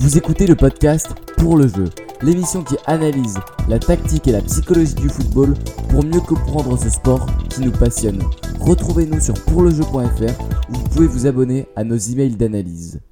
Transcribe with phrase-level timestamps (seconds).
[0.00, 1.84] Vous écoutez le podcast Pour le jeu,
[2.22, 5.52] l'émission qui analyse la tactique et la psychologie du football
[5.90, 8.18] pour mieux comprendre ce sport qui nous passionne.
[8.60, 10.40] Retrouvez-nous sur pourlejeu.fr
[10.70, 13.02] où vous pouvez vous abonner à nos emails d'analyse.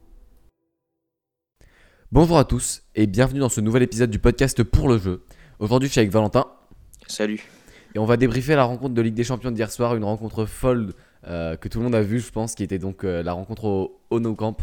[2.11, 5.23] Bonjour à tous et bienvenue dans ce nouvel épisode du podcast Pour le jeu.
[5.59, 6.46] Aujourd'hui, je suis avec Valentin.
[7.07, 7.45] Salut.
[7.95, 10.95] Et on va débriefer la rencontre de Ligue des Champions d'hier soir, une rencontre folle
[11.27, 13.66] euh, que tout le monde a vue, je pense, qui était donc euh, la rencontre
[13.66, 14.57] au, au No Camp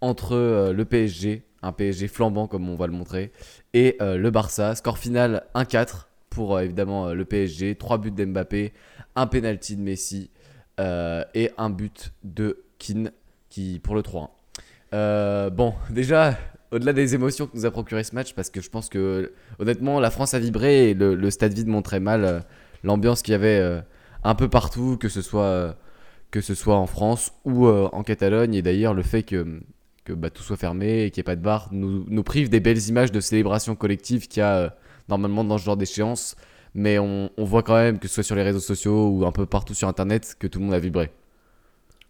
[0.00, 3.32] entre euh, le PSG, un PSG flambant comme on va le montrer,
[3.74, 4.74] et euh, le Barça.
[4.74, 8.74] Score final 1-4 pour euh, évidemment euh, le PSG, 3 buts d'Mbappé,
[9.16, 10.30] un penalty de Messi
[10.78, 13.10] et un but de Keane
[13.48, 14.28] qui, pour le 3-1.
[14.92, 16.36] Euh, bon, déjà,
[16.70, 19.98] au-delà des émotions que nous a procuré ce match, parce que je pense que honnêtement,
[19.98, 22.44] la France a vibré et le, stade vide montrait mal
[22.84, 23.82] l'ambiance qu'il y avait
[24.22, 25.76] un peu partout, que ce soit,
[26.30, 28.54] que ce soit en France ou en Catalogne.
[28.54, 29.62] Et d'ailleurs, le fait que,
[30.06, 32.48] que bah, tout soit fermé et qu'il n'y ait pas de bar nous, nous prive
[32.48, 34.70] des belles images de célébration collective qu'il y a euh,
[35.08, 36.36] normalement dans ce genre d'échéance.
[36.74, 39.46] Mais on, voit quand même, que ce soit sur les réseaux sociaux ou un peu
[39.46, 41.10] partout sur Internet, que tout le monde a vibré.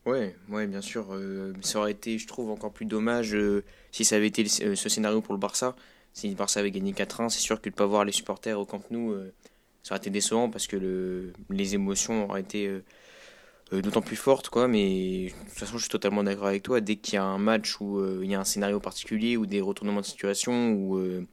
[0.04, 1.06] Ouais, ouais, bien sûr.
[1.12, 4.88] euh, ça aurait été, je trouve, encore plus dommage euh, si ça avait été ce
[4.88, 5.76] scénario pour le Barça.
[6.12, 8.58] Si le Barça avait gagné 4-1, c'est sûr que de ne pas voir les supporters
[8.58, 9.14] au Camp Nou,
[9.84, 12.82] ça aurait été décevant parce que le, les émotions auraient été
[13.72, 14.68] d'autant plus fortes, quoi.
[14.68, 16.80] Mais de toute façon, je suis totalement d'accord avec toi.
[16.80, 19.46] Dès qu'il y a un match où euh, il y a un scénario particulier ou
[19.46, 21.26] des retournements de situation ou, euh,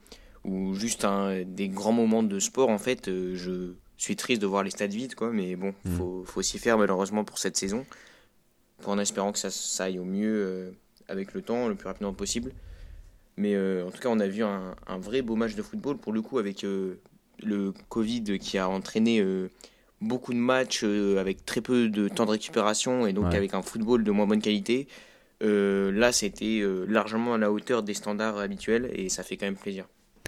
[0.44, 4.46] ou juste un, des grands moments de sport, en fait, euh, je suis triste de
[4.46, 5.30] voir les stades vides, quoi.
[5.30, 5.96] Mais bon, Mhm.
[5.96, 7.86] faut, faut s'y faire malheureusement pour cette saison
[8.86, 10.70] en espérant que ça, ça aille au mieux euh,
[11.08, 12.52] avec le temps, le plus rapidement possible.
[13.36, 15.96] Mais euh, en tout cas, on a vu un, un vrai beau match de football,
[15.96, 17.00] pour le coup, avec euh,
[17.42, 19.48] le Covid qui a entraîné euh,
[20.00, 23.36] beaucoup de matchs euh, avec très peu de temps de récupération et donc Ouais.
[23.36, 24.86] avec un football de moins bonne qualité.
[25.42, 29.46] Euh, là, c'était euh, largement à la hauteur des standards habituels et ça fait quand
[29.46, 29.86] même plaisir.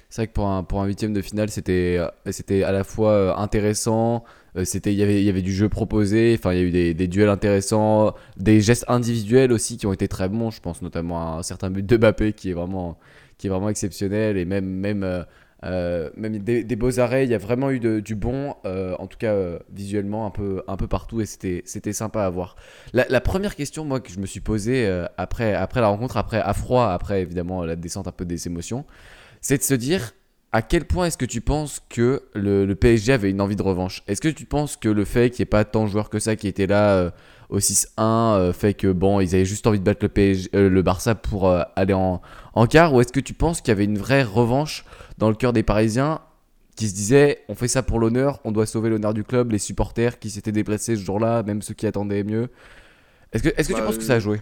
[0.08, 1.98] C'est vrai que pour un, pour un huitième de finale, c'était
[2.30, 4.24] c'était à la fois intéressant,
[4.64, 6.70] c'était il y avait il y avait du jeu proposé, enfin il y a eu
[6.70, 10.50] des, des duels intéressants, des gestes individuels aussi qui ont été très bons.
[10.52, 12.96] Je pense notamment à un certain but de Mbappé qui est vraiment
[13.36, 15.26] qui est vraiment exceptionnel et même même
[15.66, 17.24] euh, même des, beaux arrêts.
[17.24, 20.62] Il y a vraiment eu du bon, euh, en tout cas euh, visuellement un peu
[20.68, 22.56] un peu partout et c'était sympa à voir.
[22.92, 26.52] La, première question moi que je me suis posée après après la rencontre, après à
[26.54, 28.84] froid, après évidemment la descente un peu des émotions
[29.40, 30.12] c'est de se dire
[30.52, 33.62] à quel point est-ce que tu penses que le, le PSG avait une envie de
[33.62, 34.02] revanche?
[34.06, 36.18] Est-ce que tu penses que le fait qu'il n'y ait pas tant de joueurs que
[36.18, 37.12] ça qui étaient là
[37.48, 40.68] au 6-1 euh, fait que bon, ils avaient juste envie de battre le, PSG, euh,
[40.68, 42.20] le Barça pour euh, aller en,
[42.54, 44.84] en quart Ou est-ce que tu penses qu'il y avait une vraie revanche
[45.18, 46.20] dans le cœur des Parisiens
[46.76, 49.58] qui se disaient on fait ça pour l'honneur, on doit sauver l'honneur du club, les
[49.58, 52.48] supporters qui s'étaient déplacés ce jour-là, même ceux qui attendaient mieux
[53.32, 54.40] Est-ce que, est-ce que tu Bah, penses que ça a joué?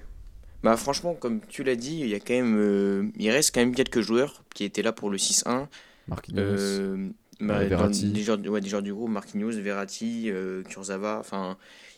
[0.64, 3.60] Bah franchement, comme tu l'as dit, il y a quand même, euh, il reste quand
[3.60, 5.68] même quelques joueurs qui étaient là pour le 6-1.
[6.08, 7.08] Marquinhos Euh,
[7.40, 8.10] bah, dans Verratti.
[8.12, 11.56] des, joueurs, ouais, des joueurs du groupe, Marquinhos, Verratti, euh, Kurzawa, enfin,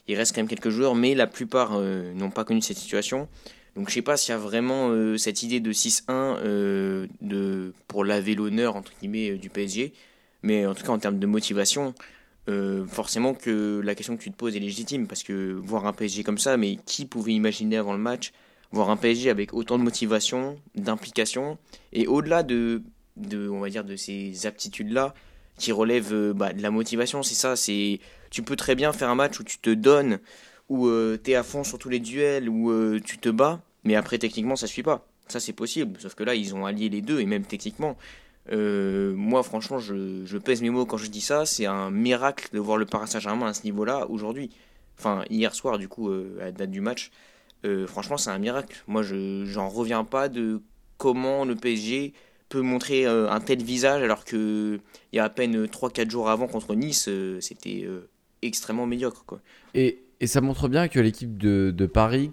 [0.08, 3.28] il reste quand même quelques joueurs, mais la plupart euh, n'ont pas connu cette situation.
[3.74, 7.74] Donc je sais pas s'il y a vraiment euh, cette idée de 6-1 euh, de,
[7.88, 9.92] pour laver l'honneur entre guillemets du PSG,
[10.42, 11.94] mais en tout cas en termes de motivation,
[12.86, 16.22] forcément que la question que tu te poses est légitime, parce que voir un PSG
[16.22, 18.32] comme ça, mais qui pouvait imaginer avant le match
[18.70, 21.58] voir un PSG avec autant de motivation, d'implication,
[21.92, 22.82] et au-delà de,
[23.16, 25.12] de, on va dire, de ces aptitudes-là,
[25.58, 27.98] qui relèvent bah, de la motivation, c'est ça, c'est
[28.36, 30.18] tu peux très bien faire un match où tu te donnes,
[30.68, 30.90] où
[31.24, 34.18] tu es à fond sur tous les duels, où euh, tu te bats, mais après
[34.18, 35.06] techniquement ça suffit pas.
[35.26, 37.96] Ça c'est possible, sauf que là ils ont allié les deux, et même techniquement.
[38.52, 42.50] Euh, moi franchement je, je pèse mes mots quand je dis ça, c'est un miracle
[42.52, 44.50] de voir le Paris Saint-Germain à ce niveau-là aujourd'hui.
[44.98, 47.12] Enfin hier soir du coup, euh, à la date du match.
[47.64, 48.84] Euh, franchement c'est un miracle.
[48.86, 50.60] Moi je j'en reviens pas de
[50.98, 52.12] comment le PSG
[52.48, 54.78] peut montrer euh, un tel visage alors que
[55.12, 58.08] il y a à peine 3-4 jours avant contre Nice, euh, c'était euh,
[58.42, 59.24] extrêmement médiocre.
[59.24, 59.40] Quoi.
[59.74, 62.32] Et, et ça montre bien que l'équipe de, de Paris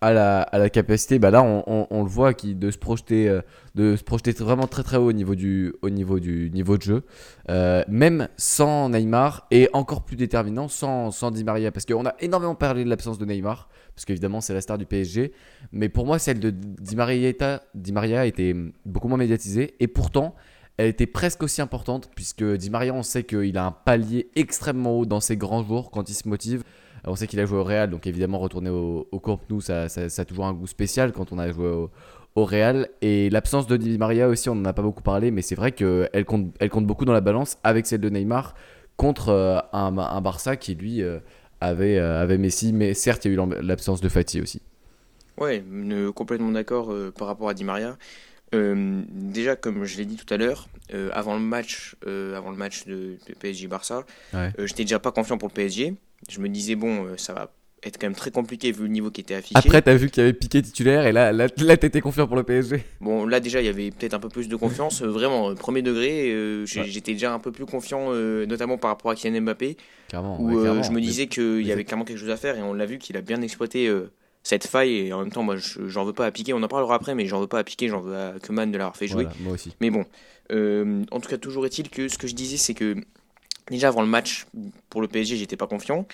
[0.00, 3.26] a la, a la capacité, bah là on, on- le voit, qui, de, se projeter,
[3.26, 3.40] euh,
[3.74, 6.82] de se projeter vraiment très très haut au niveau du, au niveau du niveau de
[6.82, 7.02] jeu,
[7.48, 12.14] Euh, même sans Neymar, et encore plus déterminant sans, sans Di Maria, parce qu'on a
[12.20, 15.32] énormément parlé de l'absence de Neymar, parce qu'évidemment c'est la star du PSG,
[15.72, 17.32] mais pour moi celle de Di Maria,
[17.74, 20.34] Di Maria était beaucoup moins médiatisée, et pourtant
[20.76, 24.98] elle était presque aussi importante, puisque Di Maria on sait qu'il a un palier extrêmement
[24.98, 26.64] haut dans ses grands jours quand il se motive.
[27.06, 30.24] On sait qu'il a joué au Real, donc évidemment retourner au, Camp Nou, ça, a
[30.24, 31.68] toujours un goût spécial quand on a joué
[32.34, 32.88] au, Real.
[33.02, 35.72] Et l'absence de Di Maria aussi, on n'en a pas beaucoup parlé, mais c'est vrai
[35.72, 38.54] qu'elle compte, beaucoup dans la balance avec celle de Neymar
[38.96, 41.18] contre euh, un, Barça qui lui euh,
[41.60, 44.62] avait, euh, avait Messi, mais certes il y a eu l'absence de Fati aussi.
[45.38, 45.64] Ouais,
[46.14, 47.96] complètement d'accord par rapport à Di Maria.
[48.54, 52.50] Euh, déjà, comme je l'ai dit tout à l'heure, euh, avant le match, euh, avant
[52.50, 54.50] le match de, de PSG Barça, Ouais.
[54.58, 55.94] euh, j'étais déjà pas confiant pour le PSG.
[56.30, 57.52] Je me disais bon, euh, ça va
[57.82, 59.54] être quand même très compliqué vu le niveau qui était affiché.
[59.58, 62.36] Après, t'as vu qu'il y avait Piqué titulaire et là, là, là t'étais confiant pour
[62.36, 62.82] le PSG.
[63.02, 65.02] Bon, là déjà, il y avait peut-être un peu plus de confiance.
[65.02, 66.84] Euh, vraiment, euh, premier degré, euh, Ouais.
[66.86, 69.76] j'étais déjà un peu plus confiant, euh, notamment par rapport à Kylian Mbappé,
[70.08, 70.40] Clairement.
[70.40, 70.82] où ouais, euh, clairement.
[70.82, 72.96] je me disais qu'il y avait clairement quelque chose à faire et on l'a vu
[72.98, 74.10] qu'il a bien exploité euh,
[74.44, 75.08] cette faille.
[75.08, 76.30] Et en même temps, moi, je- j'en veux pas à.
[76.52, 78.96] On en parlera après, mais j'en veux pas à j'en veux à Koeman de l'avoir
[78.96, 79.24] fait jouer.
[79.24, 79.74] Voilà, moi aussi.
[79.80, 80.04] Mais bon,
[80.52, 82.94] euh, en tout cas, toujours est-il que ce que je disais, c'est que
[83.70, 84.46] déjà avant le match
[84.90, 86.06] pour le PSG, j'étais pas confiant.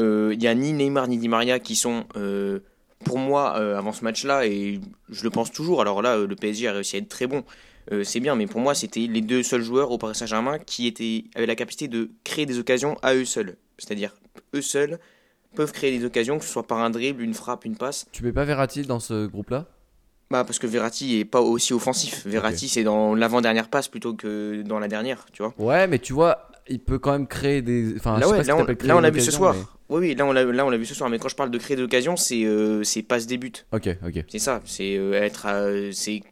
[0.00, 2.58] Euh, Il y a ni Neymar ni Di Maria qui sont, euh,
[3.04, 4.80] pour moi, euh, avant ce match-là, et
[5.10, 5.80] je le pense toujours.
[5.82, 7.44] Alors là, euh, le PSG a réussi à être très bon,
[7.92, 10.86] euh, c'est bien, mais pour moi, c'était les deux seuls joueurs au Paris Saint-Germain qui
[10.86, 13.56] étaient, avaient la capacité de créer des occasions à eux seuls.
[13.78, 14.16] C'est-à-dire,
[14.54, 14.98] eux seuls
[15.54, 18.06] peuvent créer des occasions, que ce soit par un dribble, une frappe, une passe.
[18.12, 19.66] Tu mets pas Verratti dans ce groupe-là?
[20.30, 22.26] Bah parce que Verratti est pas aussi offensif.
[22.26, 25.54] Verratti c'est dans l'avant-dernière passe plutôt que dans la dernière, tu vois.
[25.58, 27.94] Ouais, mais tu vois, il peut quand même créer des.
[27.98, 29.54] Enfin, là ouais, on, là, l'a vu ce soir.
[29.54, 29.60] mais-
[29.90, 31.50] Oui oui, là on l'a là on l'a vu ce soir mais quand je parle
[31.50, 33.52] de créer des occasions, c'est euh, c'est passe des buts.
[33.72, 34.24] Ok, ok.
[34.28, 36.22] C'est ça, c'est euh, être à- c'est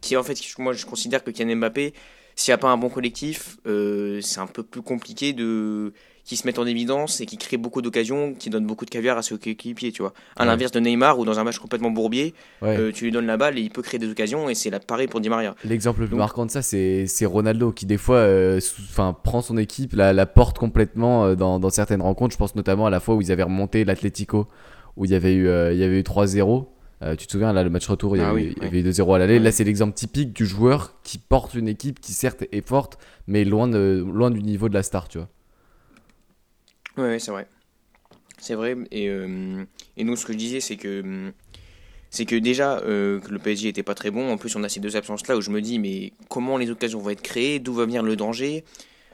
[0.00, 1.94] qui en fait moi je considère que Kylian Mbappé
[2.36, 5.92] s'il n'y a pas un bon collectif, euh, c'est un peu plus compliqué de
[6.24, 9.18] qui se mettent en évidence et qui créent beaucoup d'occasions, qui donnent beaucoup de caviar
[9.18, 10.14] à ses coéquipiers, tu vois.
[10.36, 10.46] À Ouais.
[10.46, 12.32] l'inverse de Neymar ou dans un match complètement bourbier,
[12.62, 12.78] Ouais.
[12.78, 15.06] euh, tu lui donnes la balle et il peut créer des occasions et c'est pareil
[15.06, 15.54] pour Di Maria.
[15.64, 18.82] L'exemple le plus marquant de ça, c'est Ronaldo qui, des fois, euh, sous-
[19.22, 22.32] prend son équipe, la, la porte complètement euh, dans, dans certaines rencontres.
[22.32, 24.48] Je pense notamment à la fois où ils avaient remonté l'Atlético,
[24.96, 26.66] où il y avait eu, euh, il y avait eu 3-0.
[27.02, 28.60] Euh, tu te souviens, là, le match retour, il y Ah avait, oui, il y
[28.62, 28.66] oui.
[28.68, 29.38] avait eu 2-0 à l'aller.
[29.38, 32.96] Là, c'est l'exemple typique du joueur qui porte une équipe qui, certes, est forte,
[33.26, 35.28] mais loin, de, loin du niveau de la star, tu vois.
[36.96, 37.46] Ouais, ouais, c'est vrai.
[38.38, 38.76] C'est vrai.
[38.90, 39.64] Et, euh,
[39.96, 41.32] et nous, ce que je disais, c'est que, hum,
[42.10, 44.30] c'est que déjà, euh, le PSG était pas très bon.
[44.30, 47.00] En plus, on a ces deux absences-là où je me dis, mais comment les occasions
[47.00, 47.58] vont être créées?
[47.58, 48.64] D'où va venir le danger?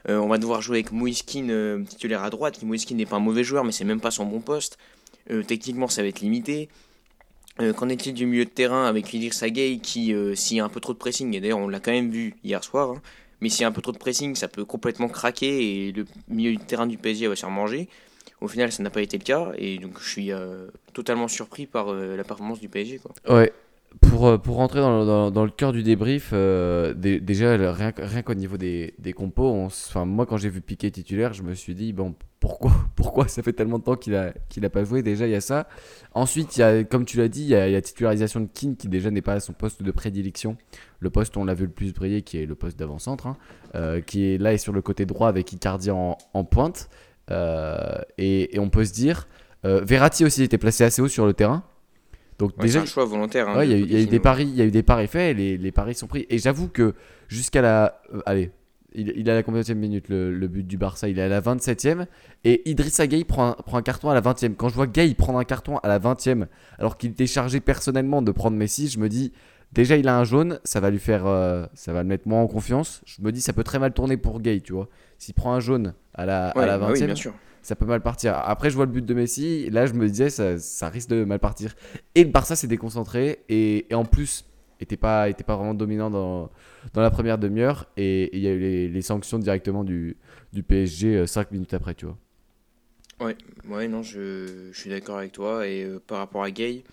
[0.09, 2.57] Euh, On va devoir jouer avec Moiskin euh, titulaire à droite.
[2.59, 4.77] qui Moiskin n'est pas un mauvais joueur, mais c'est même pas son bon poste.
[5.47, 6.67] Techniquement, ça va être limité.
[7.77, 10.79] Qu'en est-il du milieu de terrain avec Idriss Gueye qui, s'il y a un peu
[10.81, 13.01] trop de pressing, et d'ailleurs on l'a quand même vu hier soir, hein,
[13.41, 16.05] mais s'il y a un peu trop de pressing, ça peut complètement craquer et le
[16.27, 17.89] milieu de terrain du PSG va se faire manger.
[18.39, 21.65] Au final, ça n'a pas été le cas et donc je suis euh, totalement surpris
[21.65, 22.99] par euh, la performance du PSG.
[22.99, 23.35] Quoi.
[23.35, 23.51] Ouais.
[23.99, 28.21] Pour, euh, pour rentrer dans, dans, le cœur du débrief, euh, dé- déjà, rien, rien
[28.21, 31.75] qu'au niveau des, des compos, on moi quand j'ai vu Piqué titulaire, je me suis
[31.75, 35.03] dit, bon, pourquoi, pourquoi ça fait tellement de temps qu'il a, qu'il a pas joué?
[35.03, 35.67] Déjà, il y a ça.
[36.13, 38.39] Ensuite, y a, comme tu l'as dit, il y a, il y a la titularisation
[38.39, 40.55] de King qui déjà n'est pas à son poste de prédilection.
[40.99, 43.37] Le poste on l'a vu le plus briller, qui est le poste d'avant-centre, hein,
[43.75, 46.89] euh, qui est là et sur le côté droit avec Icardi en, en pointe.
[47.29, 49.27] Et, et on peut se dire,
[49.63, 51.63] Verratti aussi était placé assez haut sur le terrain.
[52.41, 53.47] Donc Ouais, déjà, c'est un choix volontaire.
[53.47, 54.65] hein, Ouais, il y, a eu- il y a eu des paris, il y a
[54.65, 56.25] eu des paris faits, et les, les paris sont pris.
[56.29, 56.93] Et j'avoue que
[57.27, 58.51] jusqu'à la, euh, allez,
[58.93, 61.07] il, il est à la combien minute le, le but du Barça?
[61.07, 62.07] Il est à la 27e
[62.43, 64.55] et Idrissa Gueye prend un, prend un carton à la 20e.
[64.55, 66.47] Quand je vois Gueye prendre un carton à la 20e
[66.79, 69.31] alors qu'il était chargé personnellement de prendre Messi, je me dis
[69.71, 72.41] déjà il a un jaune, ça va lui faire, euh, ça va le mettre moins
[72.41, 73.01] en confiance.
[73.05, 74.89] Je me dis ça peut très mal tourner pour Gueye, tu vois.
[75.19, 77.33] S'il prend un jaune à la, Ouais, à la bah 20e, oui, bien sûr.
[77.61, 78.35] Ça peut mal partir.
[78.35, 81.23] Après, je vois le but de Messi, là, je me disais, ça, ça risque de
[81.23, 81.75] mal partir.
[82.15, 84.45] Et le Barça s'est déconcentré, et, en plus,
[84.79, 86.49] était pas, était pas vraiment dominant dans,
[86.93, 90.17] dans la première demi-heure, et il y a eu les, les sanctions directement du,
[90.53, 92.17] du PSG 5 minutes après, tu vois.
[93.67, 95.67] Ouais, non, je, je suis d'accord avec toi.
[95.67, 96.83] Et euh, par rapport à Gay,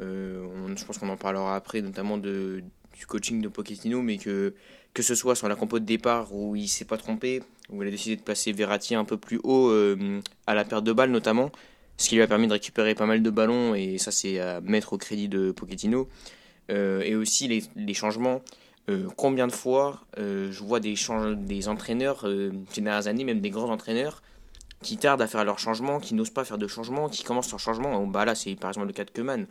[0.00, 2.62] euh, je pense qu'on en parlera après, notamment du
[3.06, 4.54] coaching de Pochettino, mais que,
[4.94, 7.88] que ce soit sur la compo de départ où il s'est pas trompé, où il
[7.88, 11.10] a décidé de placer Verratti un peu plus haut euh, à la perte de balles
[11.10, 11.50] notamment,
[11.96, 14.60] ce qui lui a permis de récupérer pas mal de ballons, et ça c'est à
[14.60, 16.08] mettre au crédit de Pochettino.
[16.70, 18.42] Euh, et aussi les, changements.
[18.90, 20.94] Euh, combien de fois je vois des,
[21.36, 22.26] des entraîneurs,
[22.72, 24.22] ces dernières années, même des grands entraîneurs,
[24.82, 27.60] qui tardent à faire leurs changements, qui n'osent pas faire de changements, qui commencent leur
[27.60, 28.06] changement.
[28.06, 29.46] Bah là, c'est par exemple le cas de Keman,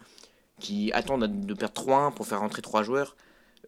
[0.59, 3.15] qui attendent de perdre 3-1 pour faire rentrer 3 joueurs.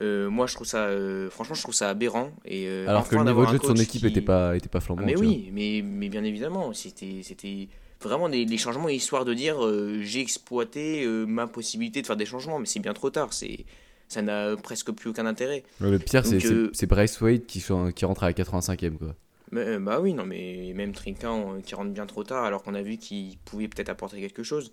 [0.01, 2.32] Euh, moi, je trouve ça, euh, franchement, je trouve ça aberrant.
[2.46, 4.70] Et, euh, Alors que le niveau de jeu de son équipe qui- était pas, était
[4.70, 5.03] pas Ah, flambant.
[5.06, 5.27] mais tu vois.
[5.27, 7.68] oui, mais, mais bien évidemment, c'était
[8.01, 9.58] vraiment des, des changements histoire de dire
[10.01, 13.34] j'ai exploité ma possibilité de faire des changements, mais c'est bien trop tard.
[13.34, 13.65] C'est
[14.08, 15.63] ça n'a presque plus aucun intérêt.
[15.82, 17.62] Ouais, Le pire, c'est Bryce Wade qui,
[17.96, 19.15] qui rentre à la 85e, quoi.
[19.51, 22.82] Mais, bah oui, non, mais même Trinquant qui rentre bien trop tard alors qu'on a
[22.82, 24.72] vu qu'il pouvait peut-être apporter quelque chose.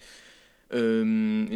[0.72, 0.76] Et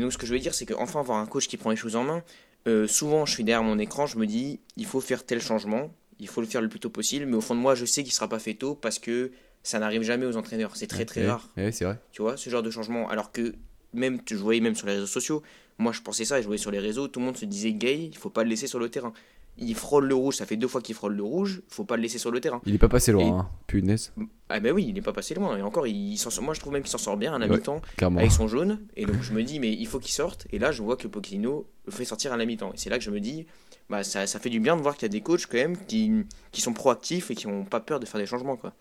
[0.01, 1.97] donc ce que je veux dire, c'est qu'enfin avoir un coach qui prend les choses
[1.97, 2.23] en main.
[2.69, 5.93] Euh, souvent, je suis derrière mon écran, je me dis, il faut faire tel changement,
[6.19, 8.03] il faut le faire le plus tôt possible, mais au fond de moi, je sais
[8.03, 9.31] qu'il sera pas fait tôt parce que
[9.63, 10.77] ça n'arrive jamais aux entraîneurs.
[10.77, 11.49] C'est très très Ouais, rare.
[11.57, 11.99] ouais, c'est vrai.
[12.13, 13.09] tu vois, ce genre de changement.
[13.09, 13.55] Alors que
[13.95, 15.43] même, je voyais même sur les réseaux sociaux,
[15.79, 17.73] Moi, je pensais ça et je voyais sur les réseaux, tout le monde se disait
[17.73, 19.15] gay, il faut pas le laisser sur le terrain.
[19.59, 22.03] Il frôle le rouge, ça fait deux fois qu'il frôle le rouge, faut pas le
[22.03, 22.63] laisser sur le terrain.
[22.65, 23.49] Il est pas passé loin, Et- hein.
[23.67, 24.13] punaise,
[24.49, 25.57] Ah ben oui, il n'est pas passé loin.
[25.59, 27.41] Et encore, il s'en sort- moi je trouve même qu'il s'en sort bien à un
[27.43, 27.57] Ouais.
[27.57, 28.19] mi-temps clairement.
[28.21, 28.81] avec son jaune.
[28.97, 30.47] Et donc je me dis, mais il faut qu'il sorte.
[30.51, 32.71] Et là, je vois que Pochettino le fait sortir à la mi-temps.
[32.73, 33.47] Et c'est là que je me dis,
[33.91, 35.77] bah, ça, ça fait du bien de voir qu'il y a des coachs quand même
[35.87, 36.11] qui,
[36.53, 38.57] qui sont proactifs et qui n'ont pas peur de faire des changements.
[38.57, 38.73] Quoi.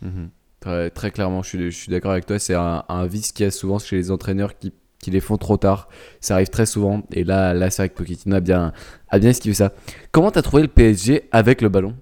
[0.00, 0.30] Mhm.
[0.60, 2.38] Très, très clairement, je suis, je suis d'accord avec toi.
[2.38, 5.36] C'est un, un vice qu'il y a souvent chez les entraîneurs qui, qui les font
[5.36, 5.88] trop tard.
[6.20, 7.02] Ça arrive très souvent.
[7.12, 8.72] Et là, là c'est vrai Pochettino a bien,
[9.08, 9.74] a bien esquivé ça.
[10.12, 11.94] Comment t'as trouvé le PSG avec le ballon?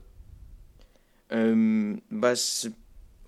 [1.33, 2.35] Euh, bah,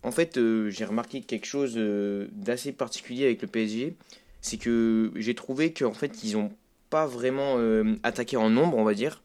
[0.04, 3.96] en fait, euh, j'ai remarqué quelque chose euh, d'assez particulier avec le PSG.
[4.42, 6.52] C'est que j'ai trouvé qu'en fait, ils n'ont
[6.90, 7.56] pas vraiment
[8.02, 9.22] attaqué en nombre, on va dire.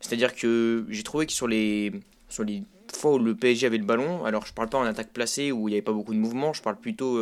[0.00, 1.92] C'est-à-dire que j'ai trouvé que sur les,
[2.28, 2.62] sur les
[2.92, 5.68] fois où le PSG avait le ballon, alors je parle pas en attaque placée où
[5.68, 7.18] il n'y avait pas beaucoup de mouvement, je parle plutôt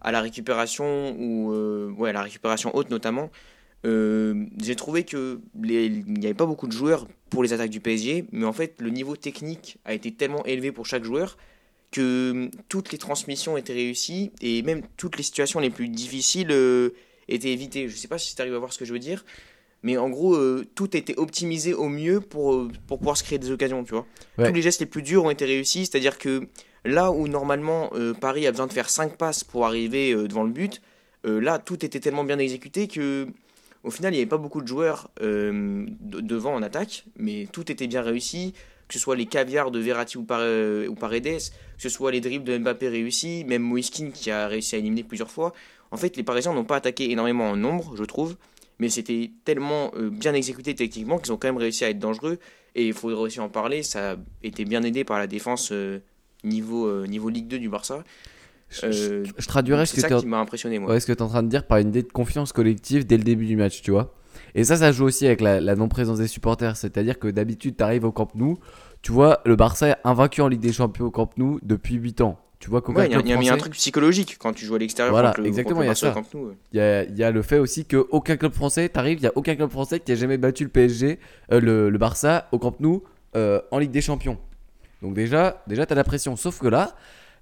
[0.00, 3.30] à la récupération ou euh, ouais, à la récupération haute notamment.
[3.86, 7.80] Euh, j'ai trouvé que il n'y avait pas beaucoup de joueurs pour les attaques du
[7.80, 11.36] PSG, mais en fait le niveau technique a été tellement élevé pour chaque joueur
[11.90, 16.50] que hum, toutes les transmissions étaient réussies et même toutes les situations les plus difficiles
[16.50, 16.90] euh,
[17.28, 17.88] étaient évitées.
[17.88, 19.24] Je sais pas si tu arrives à voir ce que je veux dire,
[19.82, 23.38] mais en gros euh, tout était optimisé au mieux pour, euh, pour pouvoir se créer
[23.38, 24.06] des occasions, tu vois.
[24.38, 24.48] Ouais.
[24.48, 26.48] Tous les gestes les plus durs ont été réussis, c'est-à-dire que
[26.84, 30.44] là où normalement euh, Paris a besoin de faire 5 passes pour arriver euh, devant
[30.44, 30.80] le but,
[31.26, 33.26] euh, là tout était tellement bien exécuté que
[33.84, 35.86] au final, il n'y avait pas beaucoup de joueurs de-
[36.20, 38.52] devant en attaque, mais tout était bien réussi.
[38.88, 40.40] Que ce soit les caviars de Verratti ou, Par-
[40.88, 41.38] ou Paredes,
[41.76, 45.04] que ce soit les dribbles de Mbappé réussis, même Moiskin qui a réussi à éliminer
[45.04, 45.52] plusieurs fois.
[45.92, 48.36] En fait, les Parisiens n'ont pas attaqué énormément en nombre, je trouve,
[48.78, 52.38] mais c'était tellement bien exécuté techniquement qu'ils ont quand même réussi à être dangereux.
[52.74, 55.70] Et il faudrait aussi en parler, ça a été bien aidé par la défense
[56.44, 58.04] niveau, euh, niveau Ligue 2 du Barça.
[58.70, 58.92] je, Euh,
[59.24, 60.90] je- je traduirais ce que t'es en- qui m'a impressionné, moi.
[60.90, 63.06] Ouais, ce que tu es en train de dire par une idée de confiance collective
[63.06, 64.14] dès le début du match, tu vois.
[64.54, 66.76] Et ça, ça joue aussi avec la, la non-présence des supporters.
[66.76, 68.58] C'est-à-dire que d'habitude, tu arrives au Camp Nou,
[69.00, 72.20] tu vois, le Barça est invaincu en Ligue des Champions au Camp Nou depuis 8
[72.20, 72.38] ans.
[72.60, 74.52] Tu vois Ouais, il y, a- y a- il y a un truc psychologique quand
[74.52, 76.12] tu joues à l'extérieur Voilà, le, exactement, il y a ça.
[76.34, 76.54] Ouais.
[76.72, 79.28] Il y a, il y a le fait aussi qu'aucun club français, t'arrives, il n'y
[79.28, 81.20] a aucun club français qui a jamais battu le PSG,
[81.52, 83.02] euh, le, le Barça au Camp Nou
[83.36, 84.38] euh, en Ligue des Champions.
[85.02, 86.36] Donc déjà, déjà tu la pression.
[86.36, 86.94] Sauf que là,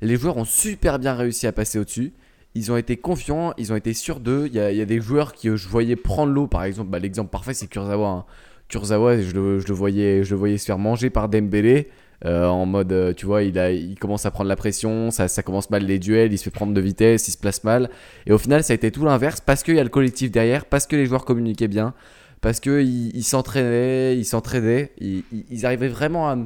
[0.03, 2.13] les joueurs ont super bien réussi à passer au-dessus.
[2.55, 4.47] Ils ont été confiants, ils ont été sûrs d'eux.
[4.47, 6.91] Il y a, des joueurs qui euh, je voyais prendre l'eau, par exemple.
[6.91, 8.09] Bah, L'exemple parfait, c'est Kurzawa.
[8.09, 8.25] hein.
[8.69, 11.89] Kurzawa, je le, voyais, je le voyais se faire manger par Dembélé.
[12.25, 15.85] euh, en mode, euh, tu vois, il, commence à prendre la pression, ça, commence mal
[15.85, 17.91] les duels, il se fait prendre de vitesse, il se place mal.
[18.27, 20.65] Et au final, ça a été tout l'inverse parce qu'il y a le collectif derrière,
[20.65, 21.93] parce que les joueurs communiquaient bien,
[22.41, 26.37] parce qu'ils ils s'entraînaient, ils s'entraidaient, ils, ils- ils arrivaient vraiment à,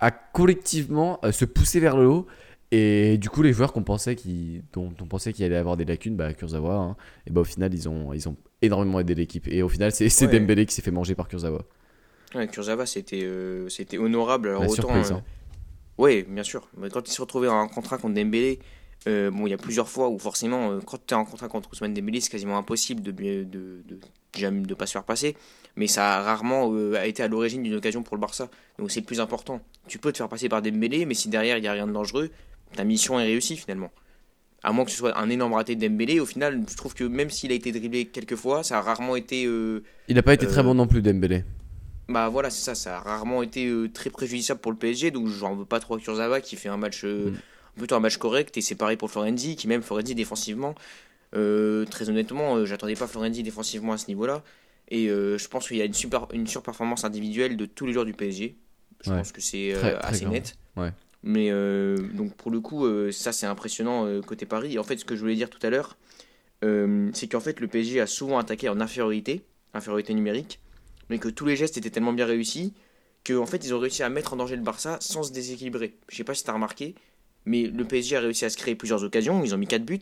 [0.00, 2.26] à collectivement euh, se pousser vers le haut.
[2.70, 5.84] Et du coup, les joueurs qu'on pensait qui, dont on pensait qu'il allait avoir des
[5.84, 6.96] lacunes, bah, Kurzawa, hein,
[7.26, 9.46] et bah, au final, ils ont, ils ont énormément aidé l'équipe.
[9.48, 10.26] Et au final, c'est Ouais.
[10.40, 11.62] Dembélé qui s'est fait manger par Kurzawa.
[12.34, 14.48] Ouais, Kurzawa, c'était euh, c'était honorable.
[14.48, 15.22] Alors autant, surprise, euh, hein.
[15.98, 16.68] ouais, bien sûr.
[16.76, 18.58] Mais quand il s'est retrouvé en contrat contre Dembélé,
[19.06, 21.48] euh, bon, il y a plusieurs fois où forcément, euh, quand tu es en contrat
[21.48, 25.36] contre Ousmane Dembélé, c'est quasiment impossible de de, de, de, de pas se faire passer.
[25.76, 28.48] Mais ça a rarement euh, a été à l'origine d'une occasion pour le Barça.
[28.78, 29.60] Donc c'est le plus important.
[29.88, 31.92] Tu peux te faire passer par Dembélé, mais si derrière il n'y a rien de
[31.92, 32.30] dangereux,
[32.74, 33.90] ta mission est réussie finalement.
[34.62, 37.04] À moins que ce soit un énorme raté de Dembélé, au final, je trouve que
[37.04, 40.32] même s'il a été dribblé quelques fois, ça a rarement été euh, Il n'a pas
[40.34, 41.44] été très Euh, bon non plus, Dembélé.
[42.08, 45.28] bah voilà, c'est ça, ça a rarement été euh, très préjudiciable pour le PSG, donc
[45.28, 47.32] j'en veux pas trop à Kurzawa qui fait un match Mm.
[47.76, 50.74] plutôt un match correct, et c'est pareil pour Florenzi, qui même Florenzi défensivement,
[51.32, 54.42] très honnêtement, j'attendais pas Florenzi défensivement à ce niveau-là,
[54.90, 58.04] et je pense qu'il y a une, super, une surperformance individuelle de tous les joueurs
[58.04, 58.56] du PSG,
[59.04, 59.18] je Ouais.
[59.18, 60.56] pense que c'est euh, très assez net.
[60.76, 60.90] Ouais.
[61.22, 64.74] Mais euh, donc pour le coup, euh, ça c'est impressionnant côté Paris.
[64.74, 65.96] Et en fait, ce que je voulais dire tout à l'heure,
[67.12, 69.42] c'est qu'en fait le PSG a souvent attaqué en infériorité,
[69.74, 70.60] infériorité numérique,
[71.10, 72.72] mais que tous les gestes étaient tellement bien réussis
[73.26, 75.94] qu'en en fait ils ont réussi à mettre en danger le Barça sans se déséquilibrer.
[76.08, 76.94] Je sais pas si tu as remarqué,
[77.44, 80.00] mais le PSG a réussi à se créer plusieurs occasions, ils ont mis 4 buts.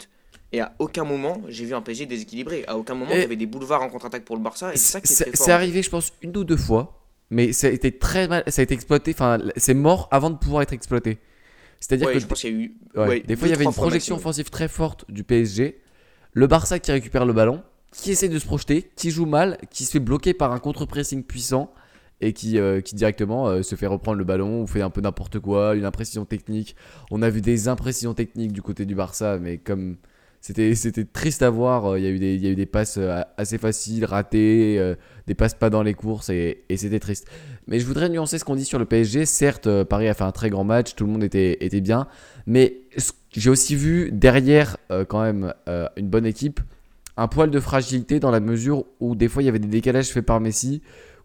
[0.53, 2.65] Et à aucun moment, j'ai vu un PSG déséquilibré.
[2.69, 4.73] À aucun moment, il y avait des boulevards en contre-attaque pour le Barça.
[4.73, 5.47] Et c'est ça qui est C'est très fort.
[5.47, 7.02] c'est arrivé, je pense, une ou deux fois,
[7.33, 9.13] mais ça a été très mal, ça a été exploité.
[9.13, 11.19] Enfin, c'est mort avant de pouvoir être exploité.
[11.81, 12.77] C'est-à-dire Ouais, que je pense qu'il y a eu.
[12.95, 15.81] Ouais, ouais, des fois, il y avait une projection offensive très forte du PSG.
[16.35, 17.63] Le Barça qui récupère le ballon,
[17.93, 21.25] qui essaie de se projeter, qui joue mal, qui se fait bloquer par un contre-pressing
[21.25, 21.73] puissant
[22.21, 25.01] et qui, euh, qui directement euh, se fait reprendre le ballon ou fait un peu
[25.01, 26.77] n'importe quoi, une imprécision technique.
[27.11, 29.97] On a vu des imprécisions techniques du côté du Barça, mais comme
[30.43, 32.67] c'était triste à voir, euh, il y, a eu des- il y a eu des
[32.67, 34.97] passes euh, assez faciles, ratées, euh,
[35.29, 37.29] des passes pas dans les courses et, c'était triste.
[37.69, 39.25] Mais je voudrais nuancer ce qu'on dit sur le PSG.
[39.25, 42.09] Certes, Paris a fait un très grand match, tout le monde était, était bien.
[42.47, 42.79] Mais
[43.31, 45.55] j'ai aussi vu derrière, quand même,
[45.97, 46.61] une bonne équipe,
[47.17, 50.09] un poil de fragilité dans la mesure où des fois il y avait des décalages
[50.09, 50.83] faits par Messi.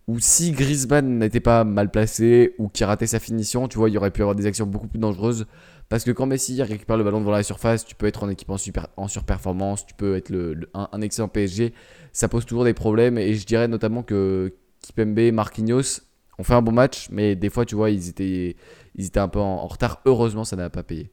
[0.07, 3.93] Ou si Griezmann n'était pas mal placé ou qui ratait sa finition, tu vois, il
[3.93, 5.47] y aurait pu avoir des actions beaucoup plus dangereuses.
[5.89, 8.49] Parce que quand Messi récupère le ballon devant la surface, tu peux être en équipe
[8.49, 11.73] en, super, en surperformance, tu peux être le, un, excellent PSG.
[12.11, 13.17] Ça pose toujours des problèmes.
[13.17, 16.01] Et je dirais notamment que Kipembe, Marquinhos
[16.37, 18.57] ont fait un bon match, mais des fois, tu vois, ils étaient,
[18.95, 20.01] ils étaient un peu en, retard.
[20.05, 21.09] Heureusement, ça n'a pas payé.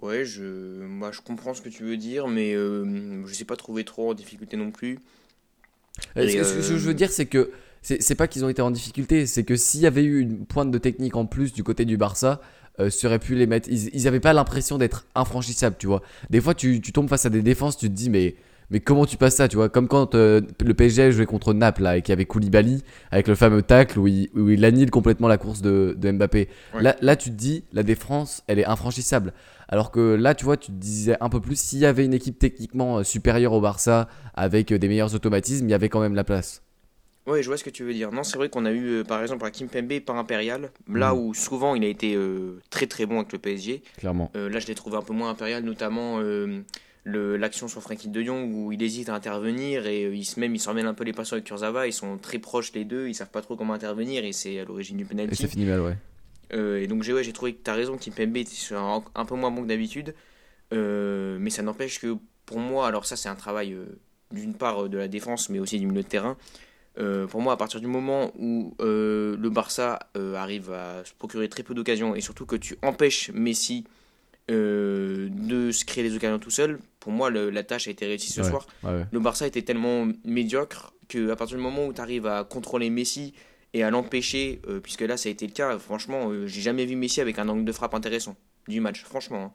[0.00, 0.44] Ouais, je,
[0.84, 2.84] moi je comprends ce que tu veux dire, mais euh,
[3.24, 5.00] je ne sais pas trouver trop en difficulté non plus.
[6.14, 7.50] ce, que, je veux dire, c'est que
[7.82, 10.70] c'est pas qu'ils ont été en difficulté, c'est que s'il y avait eu une pointe
[10.70, 12.40] de technique en plus du côté du Barça,
[12.80, 13.68] euh, serait pu les mettre.
[13.70, 16.02] Ils n'avaient pas l'impression d'être infranchissables, tu vois.
[16.30, 18.36] Des fois, tu, tu, tombes face à des défenses, tu te dis, mais,
[18.70, 19.68] mais comment tu passes ça, tu vois?
[19.68, 23.28] Comme quand euh, le PSG jouait contre Naples, là, et qu'il y avait Koulibaly, avec
[23.28, 26.48] le fameux tacle où il, où il annule complètement la course de, de Mbappé.
[26.74, 29.32] Là, là, tu te dis, la défense, elle est infranchissable.
[29.68, 32.14] Alors que là, tu vois, tu te disais un peu plus, s'il y avait une
[32.14, 36.14] équipe techniquement euh, supérieure au Barça, avec des meilleurs automatismes, il y avait quand même
[36.14, 36.62] la place.
[37.28, 38.10] Ouais, je vois ce que tu veux dire.
[38.10, 41.18] Non, c'est vrai qu'on a eu, euh, par exemple, un Kimpembe par Impérial, là mm.
[41.18, 43.82] où souvent il a été euh, très très bon avec le PSG.
[43.98, 44.30] Clairement.
[44.34, 46.20] Euh, là, je l'ai trouvé un peu moins impérial, notamment
[47.04, 50.86] l'action sur Frankie de Jong où il hésite à intervenir et il se même il
[50.86, 51.86] un peu les passions avec Kurzawa.
[51.86, 54.64] Ils sont très proches les deux, ils savent pas trop comment intervenir et c'est à
[54.64, 55.32] l'origine du penalty.
[55.32, 56.82] Et ça finit mal, ouais.
[56.82, 59.50] et donc j'ai ouais, trouvé que tu as raison, Kimpembe était un, un, peu moins
[59.50, 60.14] bon que d'habitude.
[60.72, 62.16] mais ça n'empêche que
[62.46, 63.76] pour moi, alors ça c'est un travail
[64.30, 66.36] d'une part de la défense mais aussi du milieu de terrain.
[66.98, 71.12] Euh, pour moi, à partir du moment où euh, le Barça euh, arrive à se
[71.14, 73.84] procurer très peu d'occasions et surtout que tu empêches Messi
[74.48, 78.42] de se créer des occasions tout seul, pour moi, la tâche a été réussie ce
[78.42, 78.66] soir.
[78.82, 83.34] Le Barça était tellement médiocre qu'à partir du moment où tu arrives à contrôler Messi
[83.74, 87.20] et à l'empêcher, puisque là, ça a été le cas, franchement, j'ai jamais vu Messi
[87.20, 88.36] avec un angle de frappe intéressant
[88.68, 89.44] du match, franchement.
[89.44, 89.52] Hein.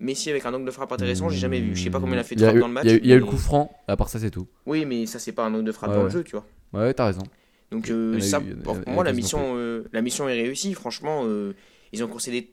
[0.00, 1.76] Messi avec un angle de frappe intéressant, j'ai jamais vu.
[1.76, 2.86] Je sais pas combien il a fait de frappe dans le match.
[2.86, 4.48] Il y a eu le coup franc, à part ça, c'est tout.
[4.64, 6.46] Oui, mais ça, c'est pas un angle de frappe dans le jeu, tu vois.
[6.72, 7.22] Ouais, t'as raison.
[7.70, 10.74] Donc, euh, ça, pour moi, la mission, euh, la mission est réussie.
[10.74, 11.54] Franchement, euh,
[11.92, 12.48] ils ont concédé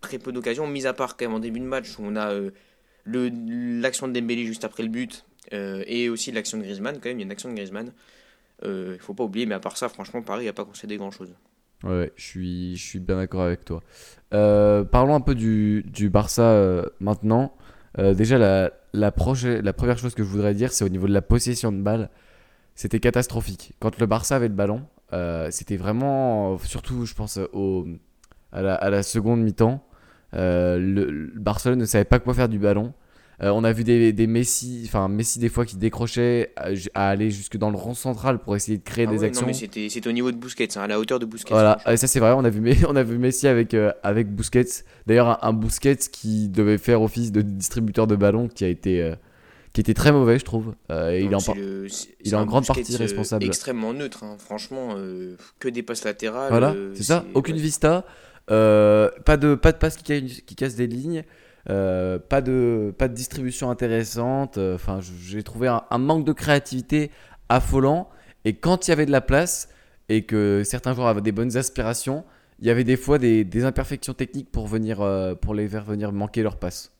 [0.00, 2.32] très peu d'occasions, mis à part quand même en début de match où on a
[3.06, 6.96] l'action de Dembélé juste après le but et aussi l'action de Griezmann.
[7.00, 7.92] Quand même, il y a une action de Griezmann.
[8.64, 11.34] Il faut pas oublier, mais à part ça, franchement, Paris n'a pas concédé grand chose.
[11.84, 13.82] Ouais, je suis, je suis bien d'accord avec toi.
[14.30, 17.54] parlons un peu du, du Barça maintenant.
[17.96, 19.12] déjà, la, la,
[19.62, 22.10] la première chose que je voudrais dire, c'est au niveau de la possession de balle
[22.78, 23.72] c'était catastrophique.
[23.80, 27.88] Quand le Barça avait le ballon, euh, c'était vraiment, surtout je pense au,
[28.52, 29.84] à, la, seconde mi-temps,
[30.34, 32.94] euh, le, Barcelone ne savait pas quoi faire du ballon.
[33.42, 36.52] Euh, on a vu des, des, Messi, enfin Messi des fois qui décrochait
[36.94, 39.42] à, aller jusque dans le rond central pour essayer de créer ah des actions.
[39.42, 41.54] Non mais c'était au niveau de Busquets, hein, à la hauteur de Busquets.
[41.54, 44.84] Voilà, ça c'est vrai, on a vu, on a vu Messi avec, avec Busquets.
[45.08, 49.14] D'ailleurs un, un, Busquets qui devait faire office de distributeur de ballon qui a été
[49.72, 50.74] qui était très mauvais, je trouve.
[50.90, 53.44] Euh, il est, en, il est, en grande partie euh, responsable.
[53.44, 54.36] Extrêmement neutre, hein.
[54.38, 56.50] franchement, euh, que des passes latérales.
[56.50, 58.04] Voilà, c'est ça, aucune vista,
[58.46, 61.24] pas de pas de passes qui, qui cassent des lignes.
[61.66, 64.58] pas, de, pas de distribution intéressante.
[64.58, 67.10] Enfin, j'ai trouvé un, manque de créativité
[67.48, 68.08] affolant.
[68.44, 69.68] Et quand il y avait de la place
[70.08, 72.24] et que certains joueurs avaient des bonnes aspirations,
[72.60, 74.98] il y avait des fois des, des imperfections techniques pour, venir,
[75.42, 76.92] pour les faire venir manquer leur passe.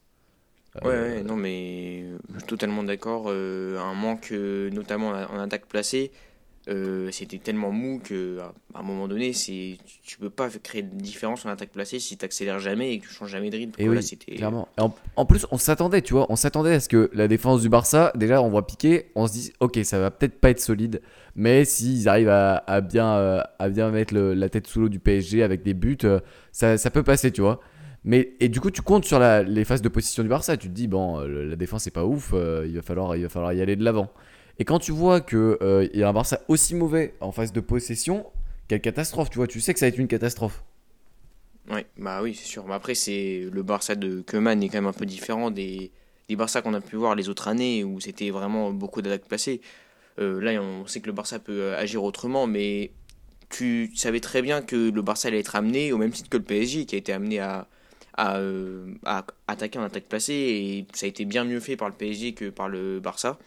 [0.83, 2.05] Ouais, ouais, non, mais
[2.39, 3.27] suis totalement d'accord.
[3.29, 6.13] Euh, un manque, euh, notamment en attaque placée,
[6.69, 8.39] euh, c'était tellement mou que
[8.75, 12.19] à un moment donné, c'est tu peux pas créer de différence en attaque placée si
[12.19, 13.73] tu accélères jamais et que tu changes jamais de rythme.
[13.79, 13.99] Et oui,
[14.37, 14.69] clairement.
[15.17, 18.13] En, plus, on s'attendait, tu vois, on s'attendait à ce que la défense du Barça,
[18.15, 21.01] déjà, on voit piquer, on se dit, ok, ça va peut-être pas être solide,
[21.35, 25.43] mais s'ils arrivent à, à bien, à bien mettre la tête sous l'eau du PSG
[25.43, 25.99] avec des buts,
[26.53, 27.61] ça, ça peut passer, tu vois.
[28.05, 30.57] Mais, et du coup, tu comptes sur les phases de position du Barça.
[30.57, 33.23] Tu te dis, bon, euh, la défense, c'est pas ouf, euh, il, va falloir, il
[33.23, 34.11] va falloir y aller de l'avant.
[34.59, 37.61] Et quand tu vois qu'il euh, y a un Barça aussi mauvais en phase de
[37.61, 38.27] possession,
[38.67, 40.65] quelle catastrophe, tu vois, tu sais que ça va être une catastrophe.
[41.71, 42.71] Ouais, bah oui, c'est sûr.
[42.73, 45.91] Après, c'est le Barça de Keman est quand même un peu différent des,
[46.29, 49.61] des Barça qu'on a pu voir les autres années où c'était vraiment beaucoup d'attaques placées.
[50.17, 52.91] là, on sait que le Barça peut agir autrement, mais
[53.51, 56.43] tu savais très bien que le Barça allait être amené au même titre que le
[56.43, 57.69] PSG qui a été amené à,
[58.19, 61.95] euh, à, attaquer en attaque placée et ça a été bien mieux fait par le
[61.95, 63.39] PSG que par le Barça.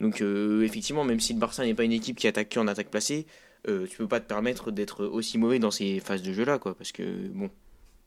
[0.00, 2.90] Donc euh, effectivement, même si le Barça n'est pas une équipe qui attaque en attaque
[2.90, 3.26] placée,
[3.68, 6.58] euh, tu peux pas te permettre d'être aussi mauvais dans ces phases de jeu là,
[6.58, 6.74] quoi.
[6.74, 7.50] Parce que bon,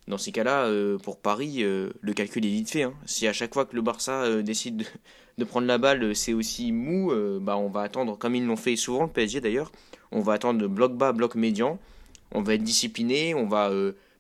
[0.08, 0.68] dans ces cas-là,
[1.04, 2.84] pour Paris, le calcul est vite fait.
[2.84, 2.94] Hein.
[3.06, 4.88] Si à chaque fois que le Barça décide
[5.38, 8.76] de, prendre la balle, c'est aussi mou, bah on va attendre, comme ils l'ont fait
[8.76, 9.72] souvent le PSG d'ailleurs,
[10.12, 11.78] on va attendre bloc bas, bloc médian.
[12.32, 13.72] On va être discipliné, on va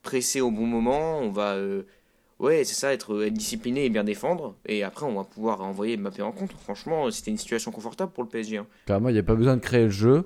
[0.02, 1.84] presser au bon moment, on va, euh,
[2.40, 4.56] Ouais, c'est ça, être, être discipliné et bien défendre.
[4.66, 6.58] Et après, on va pouvoir envoyer Mbappé en contre.
[6.62, 8.58] Franchement, c'était une situation confortable pour le PSG.
[8.60, 8.66] hein.
[8.86, 10.24] Carrément, il n'y a pas besoin de créer le jeu.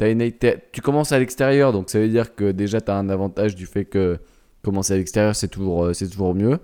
[0.00, 0.30] Une-
[0.72, 3.64] tu commences à l'extérieur, donc ça veut dire que déjà tu as un avantage du
[3.64, 4.18] fait que
[4.62, 6.58] commencer à l'extérieur, c'est toujours, euh, c'est toujours mieux.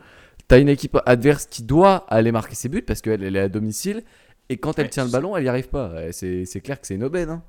[0.49, 3.41] Tu as une équipe adverse qui doit aller marquer ses buts parce qu'elle elle est
[3.41, 4.03] à domicile.
[4.51, 5.95] Et quand elle Ouais, tient le ballon, elle n'y arrive pas.
[6.13, 7.31] C'est clair que c'est une aubaine.
[7.31, 7.43] hein.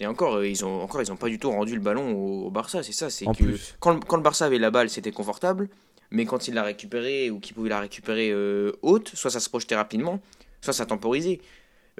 [0.00, 2.46] Et encore, euh, ils ont encore, ils ont pas du tout rendu le ballon au,
[2.46, 3.10] au Barça, c'est ça.
[3.10, 3.76] C'est que plus.
[3.80, 5.68] quand, le- quand le Barça avait la balle, c'était confortable,
[6.10, 9.48] mais quand il l'a récupérée ou qu'il pouvait la récupérer euh, haute, soit ça se
[9.48, 10.20] projetait rapidement,
[10.62, 11.40] soit ça temporisait.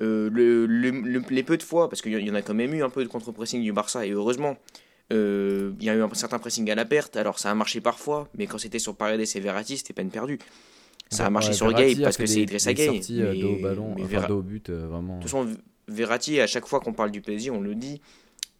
[0.00, 2.72] Euh, le, le- le- les peu de fois, parce qu'il y en a quand même
[2.72, 4.56] eu un peu de contre-pressing du Barça, et heureusement,
[5.12, 7.80] euh, il y a eu un certain pressing à la perte, alors ça a marché
[7.82, 10.38] parfois, mais quand c'était sur Paredes et Verratti, c'était peine perdue.
[11.10, 12.86] Ça a marché Ouais, sur Verratti Gay parce que c'est Idrissa Gueye.
[12.86, 15.16] sorties, mais- dos au ballon, mais enfin, Verra- dos au but, euh, vraiment.
[15.18, 15.48] de toute façon,
[15.90, 18.00] Verratti, à chaque fois qu'on parle du PSG, on le dit,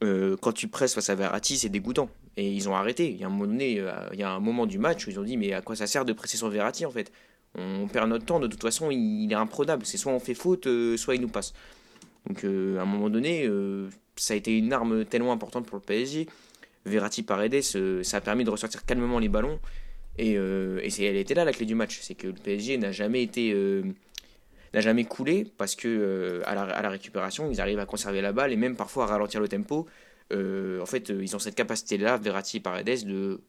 [0.03, 2.09] euh, quand tu presses face à Verratti, c'est dégoûtant.
[2.37, 3.11] Et ils ont arrêté.
[3.11, 5.11] Il y a un moment donné, euh, il y a un moment du match où
[5.11, 7.13] ils ont dit mais à quoi ça sert de presser sur Verratti en fait?
[7.57, 8.41] On perd notre temps.
[8.41, 9.85] De toute façon, il, est imprenable.
[9.85, 11.53] C'est soit on fait faute, euh, soit il nous passe.
[12.27, 13.49] Donc à un moment donné,
[14.17, 16.27] ça a été une arme tellement importante pour le PSG.
[16.85, 17.63] Verratti Paredes,
[18.03, 19.59] ça a permis de ressortir calmement les ballons.
[20.19, 21.99] Et, et elle était là la clé du match.
[22.03, 23.55] C'est que le PSG n'a jamais été
[24.75, 28.53] n'a jamais coulé parce que euh, à, la, récupération, ils arrivent à conserver la balle
[28.53, 29.87] et même parfois à ralentir le tempo.
[30.33, 33.41] Euh, en fait, euh, ils ont cette capacité-là, Verratti et Paredes, de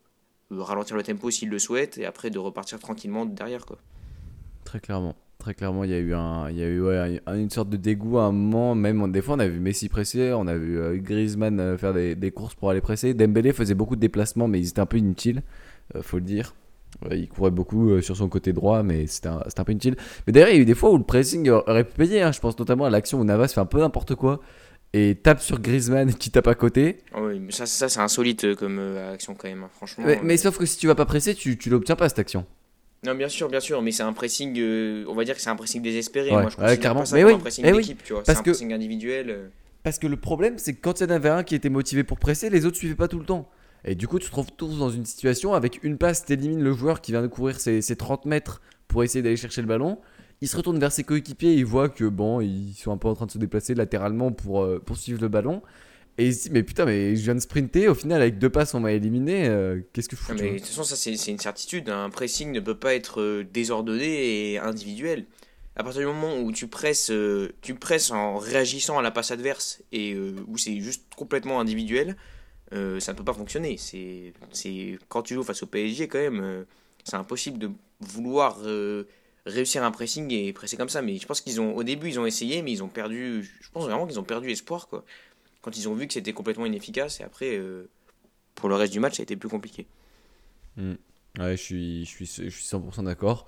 [0.49, 3.65] ralentir le tempo s'ils le souhaitent et après de repartir tranquillement derrière.
[3.65, 3.77] Quoi.
[4.65, 5.15] Très clairement.
[5.38, 8.75] Très clairement, il y a eu, une sorte de dégoût à un moment.
[8.75, 12.53] Même des fois, on a vu Messi presser, on a vu Griezmann faire des, courses
[12.53, 13.15] pour aller presser.
[13.15, 15.41] Dembélé faisait beaucoup de déplacements, mais ils étaient un peu inutiles,
[16.01, 16.53] faut le dire.
[17.10, 19.96] Il courait beaucoup euh, sur son côté droit, mais c'était un, un peu inutile.
[20.28, 22.22] Mais d'ailleurs, il y a eu des fois où le pressing aurait pu payer.
[22.22, 22.32] hein.
[22.32, 24.40] Je pense notamment à l'action où Navas fait un peu n'importe quoi
[24.94, 26.98] et tape sur Griezmann qui tape à côté.
[27.14, 29.64] Ah oui, mais ça, ça c'est insolite euh, comme euh, action quand même.
[29.64, 29.70] hein.
[29.76, 30.04] Franchement.
[30.06, 32.20] Mais, euh, mais sauf que si tu vas pas presser, tu, tu l'obtiens pas cette
[32.20, 32.46] action.
[33.04, 34.56] Non, bien sûr, bien sûr, mais c'est un pressing.
[34.60, 36.30] euh, on va dire que c'est un pressing désespéré.
[36.30, 38.22] Ouais, Moi, je ouais, pas ça Mais oui, un pressing eh oui, d'équipe, tu vois.
[38.22, 39.50] parce C'est un que- pressing individuel.
[39.84, 42.04] Parce que le problème, c'est que quand il y en avait un qui était motivé
[42.04, 43.50] pour presser, les autres suivaient pas tout le temps.
[43.86, 46.74] Et du coup, tu te retrouves tous dans une situation avec une passe, t'élimines le
[46.74, 50.00] joueur qui vient de courir ses, ses 30 mètres pour essayer d'aller chercher le ballon.
[50.41, 53.13] Il se retourne vers ses coéquipiers, il voit que bon, ils sont un peu en
[53.15, 55.62] train de se déplacer latéralement pour, euh, pour suivre le ballon.
[56.17, 58.50] Et il se dit, mais putain, mais je viens de sprinter, au final, avec deux
[58.50, 60.96] passes, on m'a éliminé, euh, qu'est-ce que je fous Ah, mais de toute façon, ça
[60.96, 61.89] c'est une certitude.
[61.89, 65.26] Un pressing ne peut pas être euh, désordonné et individuel.
[65.78, 69.32] À partir du moment où tu presses, euh, tu presses en réagissant à la passe
[69.32, 70.15] adverse et
[70.48, 72.17] où c'est juste complètement individuel,
[72.73, 73.77] euh, ça ne peut pas fonctionner.
[73.77, 76.63] C'est c'est- quand tu joues face au PSG quand même, euh,
[77.03, 79.05] c'est impossible de vouloir euh,
[79.45, 81.01] réussir un pressing et presser comme ça.
[81.01, 83.43] Mais je pense qu'ils ont, au début, ils ont essayé, mais ils ont perdu.
[83.62, 85.03] Je pense vraiment qu'ils ont perdu espoir quoi.
[85.62, 87.89] Quand ils ont vu que c'était complètement inefficace et après, euh,
[88.55, 89.88] pour le reste du match, ça a été plus compliqué.
[91.39, 93.47] Ouais, je suis, je suis, je suis 100% d'accord.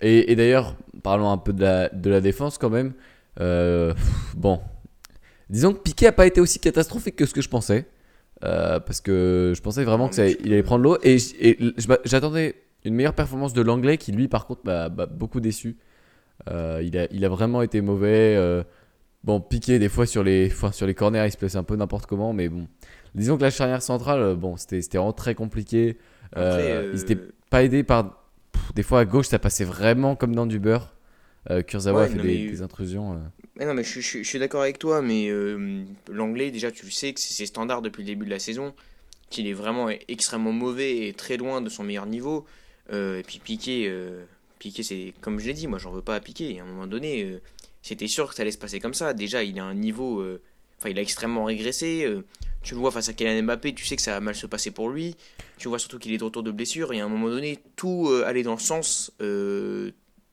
[0.00, 2.94] Et et d'ailleurs, parlons un peu de la, de la défense quand même.
[4.36, 4.60] Bon,
[5.52, 7.86] disons que Piqué a pas été aussi catastrophique que ce que je pensais.
[8.44, 10.98] Euh, parce que je pensais vraiment Non, que ça, mais tu il allait prendre l'eau.
[11.04, 11.18] Et,
[12.04, 15.76] j'attendais une meilleure performance de l'anglais qui, lui, par contre, m'a beaucoup déçu.
[16.50, 18.34] Euh, il, a, il a vraiment été mauvais.
[18.36, 18.64] euh,
[19.22, 22.06] bon, Piqué, des fois, sur les, sur les corners, il se plaçait un peu n'importe
[22.06, 22.32] comment.
[22.32, 22.66] Mais bon,
[23.14, 25.98] disons que la charnière centrale, bon, c'était vraiment très compliqué.
[26.32, 27.18] Après, Ils étaient
[27.50, 28.24] pas aidés par.
[28.50, 30.94] Pff, des fois à gauche, ça passait vraiment comme dans du beurre.
[31.50, 33.14] Euh, Kurzawa Ouais, a fait des, mais- des intrusions.
[33.14, 33.16] euh.
[33.56, 36.84] Mais non, mais je, je- je suis d'accord avec toi, mais euh, l'anglais, déjà, tu
[36.86, 38.74] le sais que c'est ses standards depuis le début de la saison,
[39.30, 42.46] qu'il est vraiment extrêmement mauvais et très loin de son meilleur niveau.
[42.92, 43.92] Euh, et puis Piqué,
[44.58, 46.60] Piqué c'est comme je l'ai dit, moi, j'en veux pas à Piqué.
[46.60, 47.38] À un moment donné,
[47.82, 49.12] c'était sûr que ça allait se passer comme ça.
[49.14, 50.24] Déjà, il a un niveau.
[50.78, 52.06] Enfin, il a extrêmement régressé.
[52.62, 54.70] tu le vois face à Kylian Mbappé, tu sais que ça va mal se passer
[54.70, 55.16] pour lui.
[55.58, 56.92] Tu vois surtout qu'il est de retour de blessure.
[56.92, 59.12] Et à un moment donné, tout allait dans le sens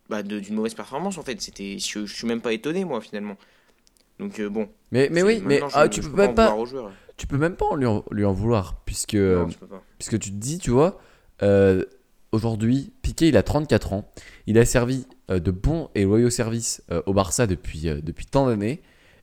[0.10, 1.40] bah, d'une mauvaise performance, en fait.
[1.42, 3.38] C'était, je, je suis même pas étonné, moi, finalement.
[4.20, 4.68] Donc, euh, bon.
[4.92, 6.56] Mais, mais oui, mais je- ah, tu, peux même pas,
[7.16, 8.82] tu peux même pas en lui, en, lui en vouloir.
[8.86, 9.82] Puisque, Non, peux pas.
[9.98, 11.00] puisque tu te dis, tu vois,
[11.42, 11.86] euh,
[12.32, 14.12] aujourd'hui, Piqué, il a 34 ans.
[14.48, 18.26] Il a servi euh, de bons et loyaux services euh, au Barça depuis, euh, depuis
[18.26, 18.82] tant d'années.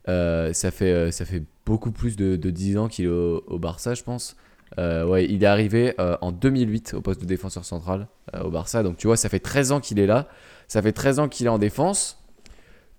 [0.09, 3.43] Euh, ça, fait, euh, ça fait beaucoup plus de, de 10 ans qu'il est au,
[3.45, 4.35] au Barça, je pense.
[4.79, 8.49] Euh, ouais, il est arrivé euh, en 2008 au poste de défenseur central euh, au
[8.49, 8.83] Barça.
[8.83, 10.27] Donc tu vois, ça fait 13 ans qu'il est là.
[10.67, 12.23] Ça fait 13 ans qu'il est en défense.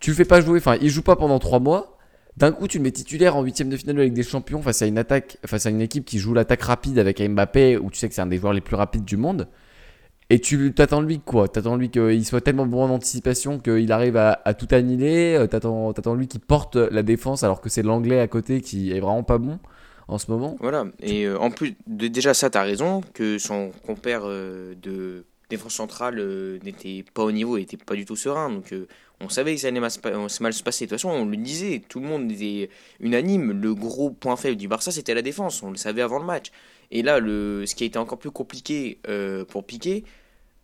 [0.00, 1.98] Tu le fais pas jouer, enfin, il joue pas pendant 3 mois.
[2.36, 4.86] D'un coup, tu le mets titulaire en huitième de finale avec des champions face à
[4.86, 8.08] une attaque, face à une équipe qui joue l'attaque rapide avec Mbappé, où tu sais
[8.08, 9.48] que c'est un des joueurs les plus rapides du monde.
[10.30, 11.48] Et tu t'attends lui quoi?
[11.48, 15.36] T'attends lui qu'il soit tellement bon en anticipation qu'il arrive à, tout annihiler?
[15.36, 18.92] Euh, T'attends, t'attends lui qu'il porte la défense alors que c'est l'anglais à côté qui
[18.92, 19.58] est vraiment pas bon
[20.06, 20.56] en ce moment?
[20.60, 24.74] Voilà, et euh, en plus, de, déjà ça, tu as raison, que son compère euh,
[24.80, 28.50] de défense centrale euh, n'était pas au niveau, n'était pas du tout serein.
[28.50, 28.86] Donc euh,
[29.20, 30.84] on savait que ça allait mal, se pa- euh, mal se passer.
[30.86, 33.52] De toute façon, on le disait, tout le monde était unanime.
[33.52, 35.62] Le gros point faible du Barça, c'était la défense.
[35.62, 36.50] On le savait avant le match.
[36.90, 38.98] Et là, ce qui a été encore plus compliqué
[39.48, 40.04] pour Piqué,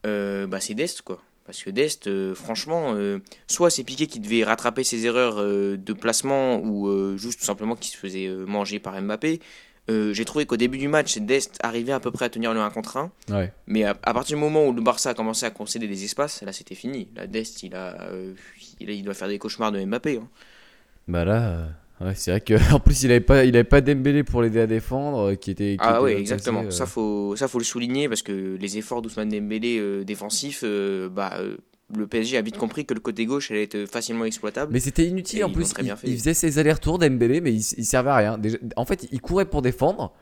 [0.05, 1.21] bah, c'est Dest, quoi.
[1.45, 2.97] Parce que Dest, franchement,
[3.47, 7.91] soit c'est Piqué qui devait rattraper ses erreurs de placement ou juste tout simplement qui
[7.91, 9.41] se faisait manger par Mbappé.
[9.91, 12.61] Euh, J'ai trouvé qu'au début du match, Dest arrivait à peu près à tenir le
[12.61, 13.11] 1 contre 1.
[13.31, 13.53] Ouais.
[13.67, 16.43] Mais à, à partir du moment où le Barça a commencé à concéder des espaces,
[16.43, 17.09] là c'était fini.
[17.17, 18.33] Là, Dest, il, a, euh,
[18.81, 20.17] il, a- il doit faire des cauchemars de Mbappé.
[20.23, 20.29] hein.
[21.07, 21.49] Bah là,
[22.01, 24.41] euh, ouais, c'est vrai que en plus il avait pas, il avait pas Dembélé pour
[24.41, 25.73] l'aider à défendre, qui était.
[25.77, 26.63] qui Ah placé, exactement.
[26.63, 30.65] euh, Ça, faut, ça, faut le souligner parce que les efforts d'Ousmane Dembélé défensifs,
[31.11, 31.39] bah,
[31.97, 34.73] le PSG a vite compris que le côté gauche allait être facilement exploitable.
[34.73, 35.73] Mais c'était inutile Et en plus.
[36.05, 38.39] il, faisait ses allers-retours Dembélé, mais il, il servait à rien.
[38.39, 40.13] Déjà- en fait, il courait pour défendre.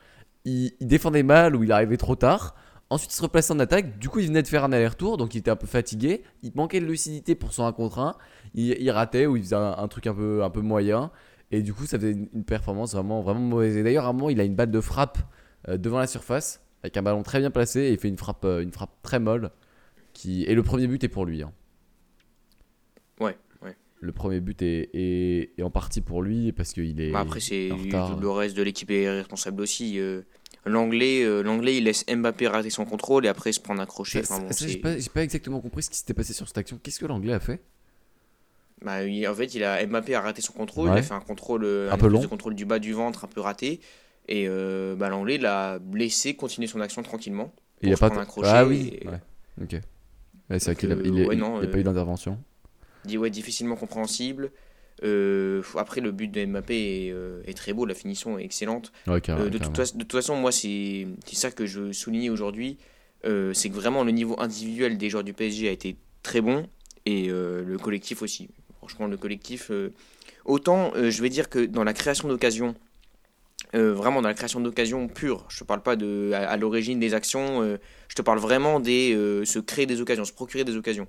[0.44, 2.54] Il, il défendait mal ou il arrivait trop tard.
[2.90, 3.98] Ensuite, il se replaçait en attaque.
[3.98, 6.22] Du coup, il venait de faire un aller-retour, donc il était un peu fatigué.
[6.42, 8.16] Il manquait de lucidité pour son 1 contre 1.
[8.54, 11.10] Il, ratait ou il faisait un, un truc un peu, un peu moyen.
[11.52, 13.76] Et du coup, ça faisait une, performance vraiment, vraiment mauvaise.
[13.78, 15.18] Et d'ailleurs, à un moment, il a une balle de frappe
[15.68, 17.80] euh, devant la surface, avec un ballon très bien placé.
[17.80, 19.50] Et il fait une frappe, euh, une frappe très molle.
[20.12, 20.44] Qui...
[20.44, 21.42] Et le premier but est pour lui.
[21.42, 21.52] hein.
[23.20, 23.76] Ouais, ouais.
[24.00, 27.12] Le premier but est, est, est en partie pour lui parce qu'il est.
[27.12, 29.98] Bah, après, c'est le reste de l'équipe est responsable aussi.
[29.98, 30.22] euh,
[30.64, 34.22] L'anglais, euh, l'anglais, il laisse Mbappé rater son contrôle et après se prendre un crochet.
[34.22, 36.78] Ça, Enfin, bon, j'ai pas, exactement compris ce qui s'était passé sur cette action.
[36.80, 37.60] Qu'est-ce que l'anglais a fait?
[38.80, 41.20] Bah, il- en fait, il a Mbappé a raté son contrôle, il a fait un
[41.20, 42.20] contrôle, euh, Un un peu long.
[42.20, 43.80] de contrôle du bas du ventre un peu raté,
[44.28, 47.52] et euh, bah, l'anglais l'a laissé continuer son action tranquillement.
[47.82, 48.06] Il a pas.
[48.06, 48.98] un crochet ah oui.
[49.02, 49.20] et- Ouais.
[49.62, 49.72] Ok.
[50.50, 51.78] Ouais, c'est vrai qu'il a, euh, il est- ouais, il- non, il y a pas
[51.78, 52.38] eu d'intervention.
[53.04, 54.50] Dit ouais, difficilement compréhensible.
[55.04, 58.92] Euh, après, le but de Mbappé est, euh, est très beau, la finition est excellente.
[59.06, 62.30] Ouais, Euh, de, toute façon, de toute façon, moi, c'est ça que je veux souligner
[62.30, 62.78] aujourd'hui.
[63.24, 66.66] euh, c'est que vraiment le niveau individuel des joueurs du PSG a été très bon
[67.06, 68.48] et le collectif aussi.
[68.78, 69.70] Franchement, le collectif.
[70.44, 72.74] autant, je vais dire que dans la création d'occasions,
[73.74, 77.14] vraiment dans la création d'occasions pure, je te parle pas de à, à l'origine des
[77.14, 77.62] actions,
[78.08, 81.06] je te parle vraiment des se créer des occasions, se procurer des occasions.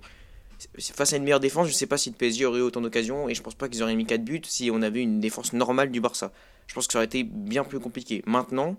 [0.78, 3.28] Face à une meilleure défense, je sais pas si le PSG aurait eu autant d'occasions
[3.28, 5.90] et je pense pas qu'ils auraient mis 4 buts si on avait une défense normale
[5.90, 6.32] du Barça.
[6.66, 8.22] Je pense que ça aurait été bien plus compliqué.
[8.26, 8.76] Maintenant,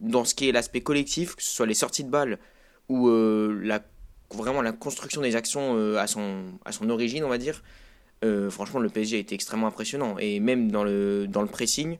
[0.00, 2.38] dans ce qui est l'aspect collectif, que ce soit les sorties de balles
[2.88, 3.82] ou euh, la,
[4.30, 7.62] vraiment la construction des actions euh, à, son, à son origine, on va dire,
[8.24, 10.18] euh, franchement, le PSG a été extrêmement impressionnant.
[10.18, 11.98] Et même dans le, dans le pressing,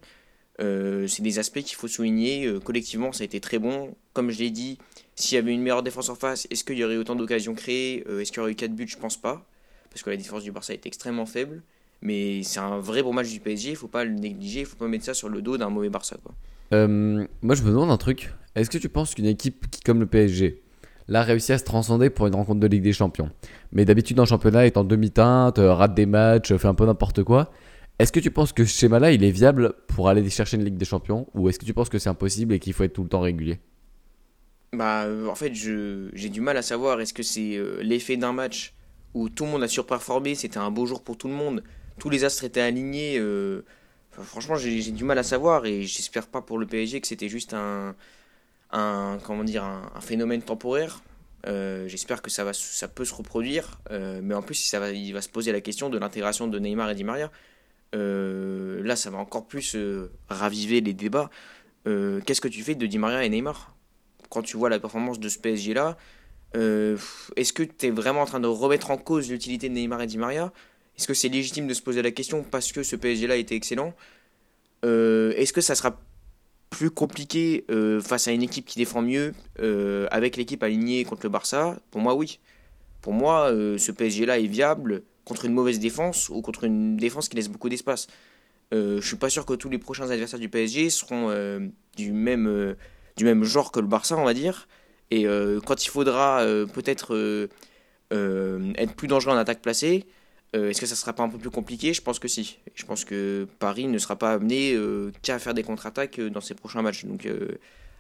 [0.59, 2.53] c'est des aspects qu'il faut souligner.
[2.63, 3.95] Collectivement, ça a été très bon.
[4.13, 4.77] Comme je l'ai dit,
[5.21, 8.05] s'il y avait une meilleure défense en face, est-ce qu'il y aurait autant d'occasions créées
[8.09, 9.47] Euh, Est-ce qu'il y aurait eu 4 buts Je pense pas.
[9.91, 11.63] Parce que la défense du Barça est extrêmement faible.
[12.03, 14.77] Mais c'est un vrai bon match du PSG, il faut pas le négliger, il faut
[14.77, 16.17] pas mettre ça sur le dos d'un mauvais Barça.
[16.23, 16.35] Quoi.
[16.73, 18.33] Euh, moi, je me demande un truc.
[18.55, 20.63] Est-ce que tu penses qu'une équipe qui, comme le PSG,
[21.09, 23.31] là, réussit à se transcender pour une rencontre de Ligue des Champions,
[23.73, 27.23] mais d'habitude en championnat est en demi-teinte, euh, rate des matchs, fait un peu n'importe
[27.23, 27.51] quoi,
[27.99, 30.79] est-ce que tu penses que ce schéma-là, il est viable pour aller chercher une Ligue
[30.79, 33.03] des Champions, ou est-ce que tu penses que c'est impossible et qu'il faut être tout
[33.03, 33.59] le temps régulier?
[34.73, 38.33] Bah, euh, en fait, j'ai du mal à savoir est-ce que c'est euh, l'effet d'un
[38.33, 38.73] match
[39.15, 41.65] où tout le monde a surperformé, c'était un beau jour pour tout le monde,
[41.99, 43.19] tous les astres étaient alignés.
[43.19, 43.65] euh,
[44.13, 47.53] franchement, j'ai, du mal à savoir et j'espère pas pour le PSG que c'était juste
[47.53, 47.97] un,
[49.25, 51.03] comment dire, un, phénomène temporaire.
[51.45, 52.45] J'espère que ça,
[52.95, 53.81] peut se reproduire,
[54.23, 56.91] mais en plus, ça va, il va se poser la question de l'intégration de Neymar
[56.91, 57.31] et Di Maria.
[57.93, 59.77] Là, ça va encore plus
[60.29, 61.31] raviver les débats.
[61.85, 63.75] Qu'est-ce que tu fais de Di Maria et Neymar?
[64.31, 65.99] Quand tu vois la performance de ce PSG là,
[66.57, 66.97] euh,
[67.37, 70.07] est-ce que tu es vraiment en train de remettre en cause l'utilité de Neymar et
[70.07, 70.53] Di Maria?
[70.97, 73.55] Est-ce que c'est légitime de se poser la question parce que ce PSG là était
[73.55, 73.95] excellent?
[74.85, 76.01] Euh, Est-ce que ça sera
[76.71, 79.35] plus compliqué euh, face à une équipe qui défend mieux
[80.11, 81.77] avec l'équipe alignée contre le Barça?
[81.91, 82.39] Pour moi, oui.
[83.01, 87.29] Pour moi, ce PSG là est viable contre une mauvaise défense ou contre une défense
[87.29, 88.09] qui laisse beaucoup d'espace.
[88.73, 91.31] Je suis pas sûr que tous les prochains adversaires du PSG seront
[91.97, 92.77] du même
[93.21, 94.67] du même genre que le Barça, on va dire.
[95.11, 100.07] Et euh, quand il faudra euh, peut-être euh, être plus dangereux en attaque placée,
[100.55, 101.93] est-ce que ça sera pas un peu plus compliqué?
[101.93, 102.59] Je pense que si.
[102.75, 104.75] Je pense que Paris ne sera pas amené
[105.23, 107.05] qu'à faire des contre-attaques dans ses prochains matchs.
[107.05, 107.29] Donc,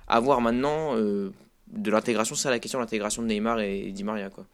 [0.08, 4.30] à voir maintenant de l'intégration, c'est la question l'intégration de Neymar et Di Maria.
[4.30, 4.46] Quoi.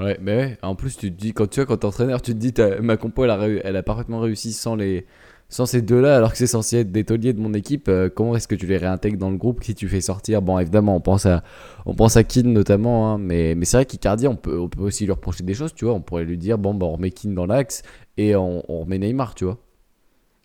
[0.00, 2.38] Ouais, mais en plus, tu te dis, quand tu vois, quand t'es entraîneur, tu te
[2.38, 5.06] dis, ma compo, elle a, elle a parfaitement réussi sans, les,
[5.48, 7.88] sans ces deux-là, alors que c'est censé être des tauliers de mon équipe.
[7.88, 10.58] euh, comment est-ce que tu les réintègres dans le groupe si tu fais sortir Bon,
[10.58, 11.44] évidemment, on pense à,
[11.86, 14.82] on pense à Keane notamment, hein, mais, mais c'est vrai qu'Icardi, on peut, on peut
[14.82, 15.94] aussi lui reprocher des choses, tu vois.
[15.94, 17.82] On pourrait lui dire, bon, bah, on remet Keane dans l'axe
[18.16, 19.58] et on, on remet Neymar, tu vois.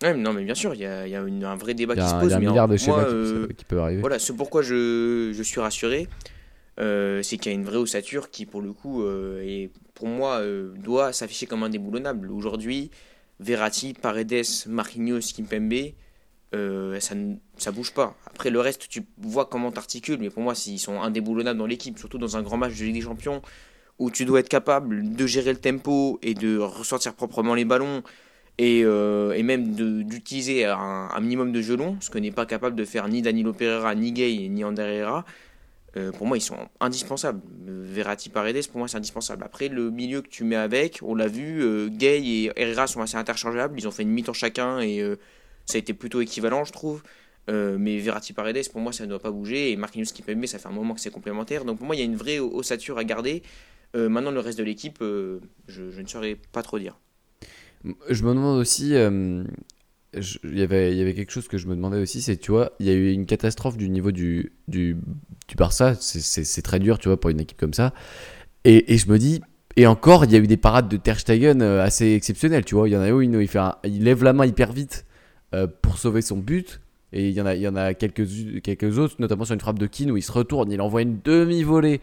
[0.04, 2.02] Ouais, non, mais bien sûr, il y a, y a une- un vrai débat qui
[2.02, 2.24] se pose.
[2.24, 4.00] il y a un mais milliard de schémas qui- euh, qui, peuvent arriver.
[4.00, 6.08] Voilà, ce pourquoi je, je suis rassuré,
[6.80, 10.40] euh, c'est qu'il y a une vraie ossature qui, pour le coup, est, pour moi,
[10.76, 12.30] doit s'afficher comme indéboulonnable.
[12.32, 12.90] Aujourd'hui,
[13.42, 15.92] Verratti, Paredes, Marquinhos, Kimpembe,
[16.54, 18.16] euh, ça ne ça bouge pas.
[18.26, 21.98] Après, le reste, tu vois comment t'articules, mais pour moi, ils sont indéboulonnables dans l'équipe,
[21.98, 23.42] surtout dans un grand match de Ligue des Champions
[23.98, 28.02] où tu dois être capable de gérer le tempo et de ressortir proprement les ballons
[28.58, 29.74] et, euh, et même
[30.04, 33.52] d'utiliser un, minimum de jeu long, ce que n'est pas capable de faire ni Danilo
[33.52, 35.08] Pereira, ni Gay, ni Ander.
[35.96, 37.40] Euh, pour moi, ils sont indispensables.
[37.66, 39.44] Verratti, Paredes, pour moi, c'est indispensable.
[39.44, 43.02] Après, le milieu que tu mets avec, on l'a vu, euh, Gay et Herrera sont
[43.02, 43.78] assez interchangeables.
[43.78, 45.16] Ils ont fait une mi-temps chacun et euh,
[45.66, 47.02] ça a été plutôt équivalent, je trouve.
[47.50, 49.72] Euh, mais Verratti, Paredes, pour moi, ça ne doit pas bouger.
[49.72, 51.64] Et Marquinhos Kimpembe, ça fait un moment que c'est complémentaire.
[51.64, 53.42] Donc pour moi, il y a une vraie ossature à garder.
[53.94, 56.96] Maintenant, le reste de l'équipe, je, ne saurais pas trop dire.
[58.08, 58.94] Je me demande aussi,
[60.14, 62.72] il y avait, y avait quelque chose que je me demandais aussi, c'est, tu vois,
[62.80, 64.96] il y a eu une catastrophe du niveau du, du,
[65.48, 67.94] du Barça, c'est- très dur, tu vois, pour une équipe comme ça.
[68.64, 69.40] Et, et je me dis,
[69.76, 72.74] et encore, il y a eu des parades de Ter Stegen euh, assez exceptionnelles, tu
[72.74, 72.88] vois.
[72.88, 75.06] Il y en a où il, fait il lève la main hyper vite
[75.54, 76.80] euh, pour sauver son but.
[77.14, 78.26] Et il y en a, il y en a quelques,
[78.62, 81.20] quelques autres, notamment sur une frappe de Keane où il se retourne, il envoie une
[81.22, 82.00] demi-volée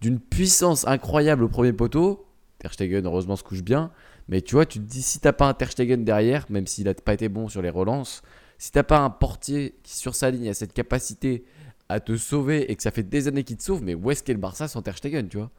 [0.00, 2.26] d'une puissance incroyable au premier poteau.
[2.58, 3.90] Ter Stegen, heureusement, se couche bien.
[4.28, 6.88] Mais tu vois, tu te dis, si t'as pas un Ter Stegen derrière, même s'il
[6.88, 8.22] a pas été bon sur les relances,
[8.58, 11.44] si t'as pas un portier qui, sur sa ligne, a cette capacité
[11.88, 14.22] à te sauver et que ça fait des années qu'il te sauve, mais où est-ce
[14.22, 15.50] qu'est le Barça sans Ter Stegen, tu vois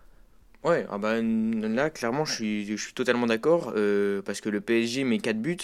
[0.64, 2.34] Ouais, ah bah, là, clairement, je
[2.76, 3.74] suis, totalement d'accord.
[3.76, 5.58] euh, parce que le PSG met 4 buts.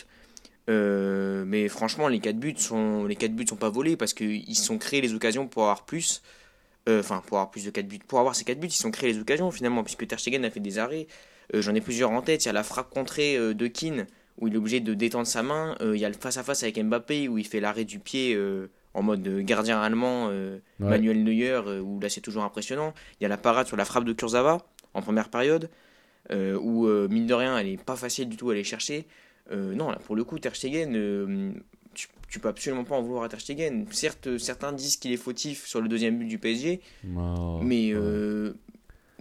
[0.70, 4.56] euh, mais franchement, les 4 buts sont, les 4 buts sont pas volés parce qu'ils
[4.58, 6.22] sont créés les occasions pour avoir plus.
[6.90, 8.00] euh, Enfin, pour avoir plus de 4 buts.
[8.08, 10.52] Pour avoir ces 4 buts, ils sont créés les occasions finalement, puisque Ter Stegen a
[10.52, 11.08] fait des arrêts.
[11.56, 12.46] Euh, J'en ai plusieurs en tête.
[12.46, 14.08] Il y a la frappe contrée euh, de Keane,
[14.40, 15.76] où il est obligé de détendre sa main.
[15.82, 18.38] Euh, il y a le face-à-face avec Mbappé, où il fait l'arrêt du pied
[18.94, 20.62] en mode gardien allemand, Ouais.
[20.80, 22.94] Manuel Neuer, où là c'est toujours impressionnant.
[23.20, 25.70] Il y a la parade sur la frappe de Kurzawa en première période,
[26.32, 29.06] où mine de rien, elle est pas facile du tout à aller chercher.
[29.52, 31.54] Non, là pour le coup, Ter Stegen,
[31.94, 33.86] tu, tu peux absolument pas en vouloir à Ter Stegen.
[33.92, 36.80] Certes, certains disent qu'il est fautif sur le deuxième but du PSG,
[37.62, 38.54] mais, euh,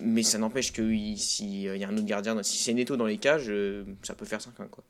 [0.00, 2.96] mais ça n'empêche que il- si euh, y a un autre gardien, si c'est Neto
[2.96, 4.84] dans les cages, euh, ça peut faire 5-1 quoi.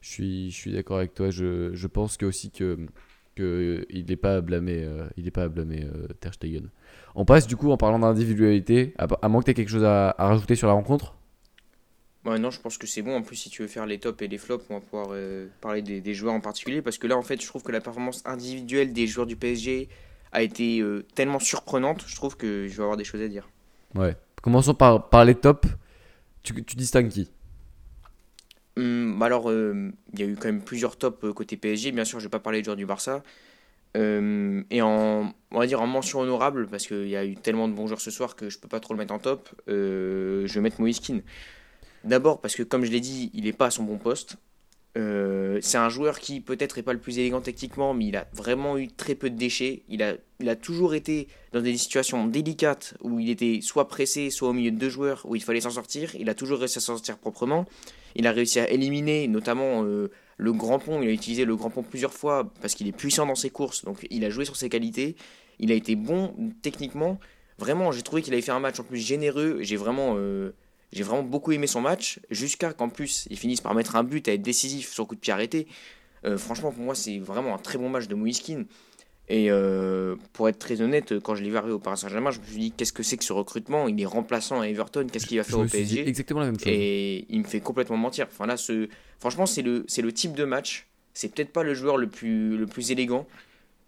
[0.00, 1.30] Je suis, je suis d'accord avec toi.
[1.30, 2.78] Je, je pense que aussi que,
[3.34, 6.70] que il n'est pas à blâmer, euh, il est pas à blâmer euh, Ter Stegen.
[7.14, 8.94] On passe du coup en parlant d'individualité.
[8.98, 11.16] À, à moins que tu aies quelque chose à, à rajouter sur la rencontre?
[12.24, 13.16] Ouais, non, je pense que c'est bon.
[13.16, 15.48] En plus, si tu veux faire les tops et les flops, on va pouvoir euh,
[15.60, 16.82] parler des, des joueurs en particulier.
[16.82, 19.88] Parce que là, en fait, je trouve que la performance individuelle des joueurs du PSG
[20.32, 20.82] a été
[21.14, 22.04] tellement surprenante.
[22.06, 23.48] Je trouve que je vais avoir des choses à dire.
[23.94, 24.16] Ouais.
[24.42, 25.68] Commençons par, par les tops.
[26.42, 27.30] Tu, distingues qui?
[28.76, 31.92] Hum, alors, euh, il y a eu quand même plusieurs tops euh, côté PSG.
[31.92, 33.22] Bien sûr, je vais pas parler des joueurs du Barça.
[33.96, 37.68] Euh, et en, on va dire en mention honorable, parce qu'il y a eu tellement
[37.68, 40.46] de bons joueurs ce soir que je peux pas trop le mettre en top, euh,
[40.46, 41.20] je vais mettre Moïse Kean.
[42.04, 44.36] D'abord parce que, comme je l'ai dit, il n'est pas à son bon poste.
[44.96, 48.26] Euh, c'est un joueur qui peut-être est pas le plus élégant techniquement, mais il a
[48.32, 49.82] vraiment eu très peu de déchets.
[49.88, 54.30] Il a, il a toujours été dans des situations délicates où il était soit pressé,
[54.30, 56.14] soit au milieu de deux joueurs où il fallait s'en sortir.
[56.16, 57.66] Il a toujours réussi à s'en sortir proprement.
[58.16, 61.02] Il a réussi à éliminer notamment euh, le grand pont.
[61.02, 63.84] Il a utilisé le grand pont plusieurs fois parce qu'il est puissant dans ses courses.
[63.84, 65.16] Donc il a joué sur ses qualités.
[65.58, 67.18] Il a été bon techniquement.
[67.58, 69.58] Vraiment, j'ai trouvé qu'il avait fait un match en plus généreux.
[69.60, 70.54] J'ai vraiment, euh,
[70.92, 72.20] j'ai vraiment beaucoup aimé son match.
[72.30, 75.20] Jusqu'à qu'en plus, il finisse par mettre un but, à être décisif sur coup de
[75.20, 75.66] pied arrêté.
[76.24, 78.64] Euh, franchement, pour moi, c'est vraiment un très bon match de Moïse Kean.
[79.30, 82.40] Et euh, pour être très honnête, quand je l'ai vu arriver au Paris Saint-Germain, je
[82.40, 83.86] me suis dit qu'est-ce que c'est que ce recrutement?
[83.86, 86.58] Il est remplaçant à Everton, qu'est-ce qu'il va faire me au PSG exactement la même
[86.58, 86.68] chose.
[86.68, 88.26] et il me fait complètement mentir.
[88.30, 88.88] Enfin là, ce...
[89.20, 90.86] franchement, c'est le, c'est le type de match.
[91.12, 93.26] C'est peut-être pas le joueur le plus, le plus élégant,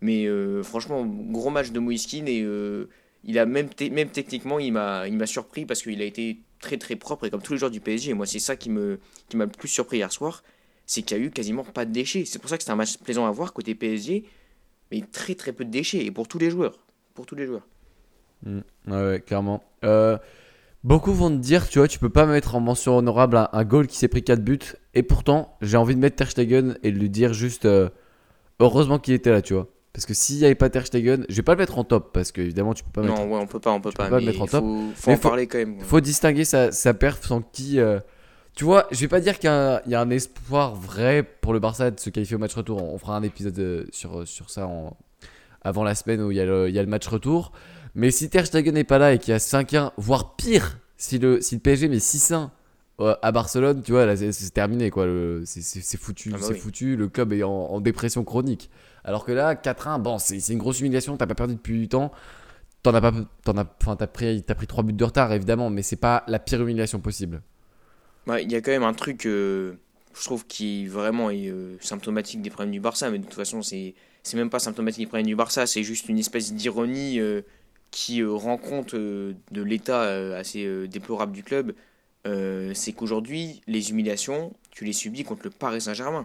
[0.02, 2.44] mais euh, franchement, gros match de Moïse Kean et
[3.24, 6.76] il a même, même techniquement, il m'a, il m'a surpris parce qu'il a été très
[6.76, 8.10] très propre et comme tous les joueurs du PSG.
[8.10, 10.42] Et moi, c'est ça qui me, qui m'a le plus surpris hier soir,
[10.86, 12.24] c'est qu'il y a eu quasiment pas de déchets.
[12.24, 14.24] C'est pour ça que c'était un match plaisant à voir côté PSG,
[14.90, 16.78] mais très très peu de déchets et pour tous les joueurs,
[17.14, 17.66] pour tous les joueurs.
[18.44, 18.60] Mm.
[18.88, 19.62] Ouais, ouais, clairement.
[19.84, 20.18] Euh,
[20.84, 23.64] beaucoup vont te dire, tu vois, tu peux pas mettre en mention honorable un, un
[23.64, 24.58] goal qui s'est pris 4 buts.
[24.94, 26.38] Et pourtant, j'ai envie de mettre Ter
[26.82, 27.88] et de lui dire juste euh,
[28.58, 29.68] heureusement qu'il était là, tu vois.
[29.92, 32.12] Parce que s'il n'y avait pas Ter Stegen, je vais pas le mettre en top
[32.12, 33.14] parce que évidemment tu peux pas mettre.
[33.14, 34.64] Non, ouais, on peut pas, on peut pas, peux pas le mettre en top.
[34.64, 35.78] faut, faut Mais en faut- parler quand même.
[35.78, 35.84] ouais.
[35.84, 37.80] Faut distinguer sa, sa perf sans qui.
[37.80, 37.98] euh,
[38.54, 40.74] Tu vois, je vais pas dire qu'il y, a un- il y a un espoir
[40.74, 42.82] vrai pour le Barça de se qualifier au match retour.
[42.82, 44.96] On fera un épisode euh, sur, sur ça en-
[45.62, 47.52] avant la semaine où il y, a le, il y a le match retour.
[47.96, 51.18] Mais si Ter Stegen n'est pas là et qu'il y a 5-1, voire pire, si
[51.18, 52.50] le, si le PSG met 6-1
[53.22, 55.06] à Barcelone, tu vois, là, c'est terminé, quoi.
[55.44, 56.58] C'est foutu, Ah bah c'est oui.
[56.60, 56.96] foutu.
[56.96, 58.70] Le club est en, en dépression chronique.
[59.04, 61.16] Alors que là, 4-1, bon, c'est une grosse humiliation.
[61.16, 62.12] T'as pas perdu depuis du temps.
[62.82, 63.12] T'en as pas,
[63.44, 66.24] t'en as, enfin, t'as pris, t'as pris 3 buts de retard, évidemment, mais c'est pas
[66.26, 67.42] la pire humiliation possible.
[68.38, 69.74] Il y a quand même un truc, euh,
[70.14, 73.62] je trouve, qui vraiment est euh, symptomatique des problèmes du Barça, mais de toute façon,
[73.62, 73.94] c'est
[74.34, 77.42] même pas symptomatique des problèmes du Barça, c'est juste une espèce d'ironie euh,
[77.90, 80.02] qui rend compte de l'état
[80.36, 81.74] assez déplorable du club.
[82.24, 86.24] C'est qu'aujourd'hui, les humiliations, tu les subis contre le Paris Saint-Germain.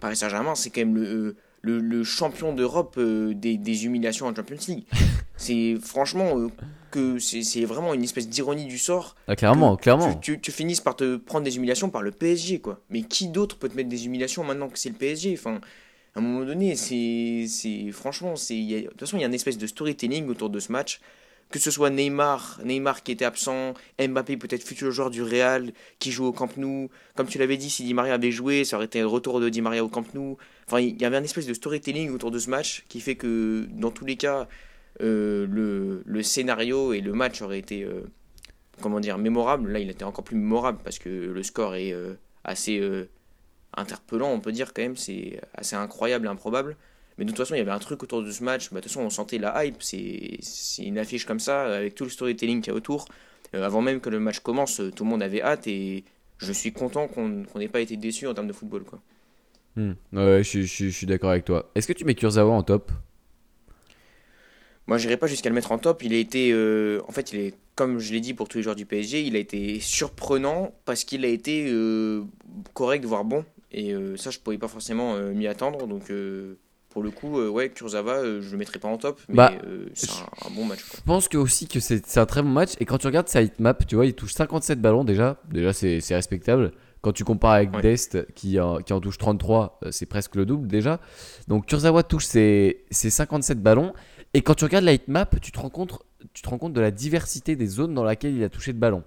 [0.00, 4.34] Paris Saint-Germain, c'est quand même le, le, le champion d'Europe euh, des, des humiliations en
[4.34, 4.84] Champions League.
[5.36, 6.48] C'est franchement euh,
[6.90, 10.14] que c'est vraiment une espèce d'ironie du sort Ah, clairement, clairement.
[10.16, 12.80] tu, tu, tu finisses par te prendre des humiliations par le PSG, quoi.
[12.90, 15.60] Mais qui d'autre peut te mettre des humiliations maintenant que c'est le PSG Enfin,
[16.14, 17.46] à un moment donné, c'est.
[17.92, 18.54] franchement, c'est.
[18.60, 21.00] De toute façon, il y a une espèce de storytelling autour de ce match.
[21.50, 26.12] Que ce soit Neymar, Neymar qui était absent, Mbappé peut-être futur joueur du Real, qui
[26.12, 26.90] joue au Camp Nou.
[27.16, 29.48] Comme tu l'avais dit, si Di Maria avait joué, ça aurait été le retour de
[29.48, 30.36] Di Maria au Camp Nou.
[30.70, 33.66] Enfin, il y avait une espèce de storytelling autour de ce match qui fait que,
[33.72, 34.46] dans tous les cas,
[35.02, 35.44] euh,
[36.06, 38.02] le, scénario et le match auraient été euh,
[38.80, 39.72] comment dire, mémorable.
[39.72, 42.14] Là, il était encore plus mémorable parce que le score est euh,
[42.44, 42.80] assez
[43.76, 44.96] interpellant, on peut dire quand même.
[44.96, 46.76] C'est assez incroyable improbable.
[47.18, 48.70] Mais de toute façon, il y avait un truc autour de ce match.
[48.70, 49.82] Bah, de toute façon, on sentait la hype.
[49.82, 50.38] C'est
[50.84, 53.06] une affiche comme ça, avec tout le storytelling qu'il y a autour.
[53.54, 56.04] Avant même que le match commence, tout le monde avait hâte et
[56.38, 58.84] je suis content qu'on qu'on n'ait pas été déçu en termes de football.
[58.84, 59.00] Quoi.
[59.76, 59.92] Hmm.
[60.12, 61.70] Ouais, je, je- je suis d'accord avec toi.
[61.74, 62.90] Est-ce que tu mets Kurzawa en top?
[64.86, 66.02] Moi, j'irai pas jusqu'à le mettre en top.
[66.02, 68.62] Il a été, euh, en fait, il est, comme je l'ai dit pour tous les
[68.64, 72.22] joueurs du PSG, il a été surprenant parce qu'il a été euh,
[72.74, 73.44] correct, voire bon.
[73.72, 75.86] Et euh, ça, je pouvais pas forcément m'y attendre.
[75.86, 76.10] Donc,
[76.88, 79.52] pour le coup, ouais, Kurzawa, je le mettrai pas en top, mais Bah,
[79.94, 80.82] c'est un, un bon match.
[80.82, 80.98] Quoi.
[80.98, 82.70] Je pense que aussi que c'est un très bon match.
[82.80, 85.40] Et quand tu regardes sa hitmap, tu vois, il touche 57 ballons déjà.
[85.52, 86.72] Déjà, c'est respectable.
[87.02, 87.82] Quand tu compares avec Ouais.
[87.82, 91.00] Dest qui, en- qui en touche 33, euh, c'est presque le double déjà.
[91.48, 93.92] Donc Kurzawa touche ses, ses 57 ballons.
[94.34, 95.98] Et quand tu regardes la hitmap, tu te rends compte,
[96.34, 98.78] tu te rends compte de la diversité des zones dans laquelle il a touché de
[98.78, 99.02] ballons.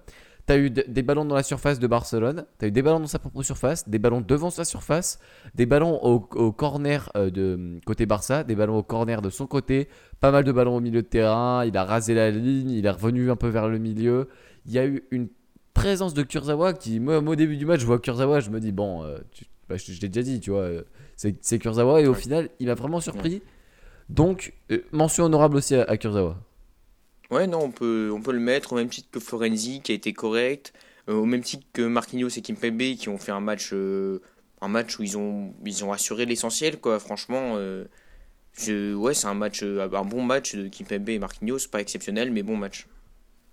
[0.46, 2.82] Tu as eu de- des ballons dans la surface de Barcelone, tu as eu des
[2.82, 5.18] ballons dans sa propre surface, des ballons devant sa surface,
[5.54, 9.46] des ballons au, au corner euh, de côté Barça, des ballons au corner de son
[9.46, 9.88] côté,
[10.20, 12.90] pas mal de ballons au milieu de terrain, il a rasé la ligne, il est
[12.90, 14.28] revenu un peu vers le milieu.
[14.66, 15.28] Il y a eu une
[15.74, 18.60] présence de Kurzawa qui, moi, moi, au début du match, je vois Kurzawa, je me
[18.60, 20.82] dis, bon, euh, tu- bah, je, je l'ai déjà dit, tu vois, euh,
[21.16, 22.18] c'est c'est Kurzawa, et au Ouais.
[22.20, 23.42] final, il m'a vraiment surpris.
[24.08, 26.36] Donc, euh, mention honorable aussi à, à Kurzawa.
[27.30, 29.94] Ouais, non, on peut, on peut le mettre au même titre que Florenzi, qui a
[29.94, 30.72] été correct,
[31.08, 35.02] au même titre que Marquinhos et Kimpembe, qui ont fait un match, un match où
[35.02, 36.98] ils ont, ils ont assuré l'essentiel, quoi.
[37.00, 37.58] Franchement,
[38.58, 42.42] je, ouais, c'est un match, un bon match de Kimpembe et Marquinhos, pas exceptionnel, mais
[42.42, 42.86] bon match.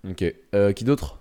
[0.07, 0.23] Ok.
[0.75, 1.20] Qui d'autre?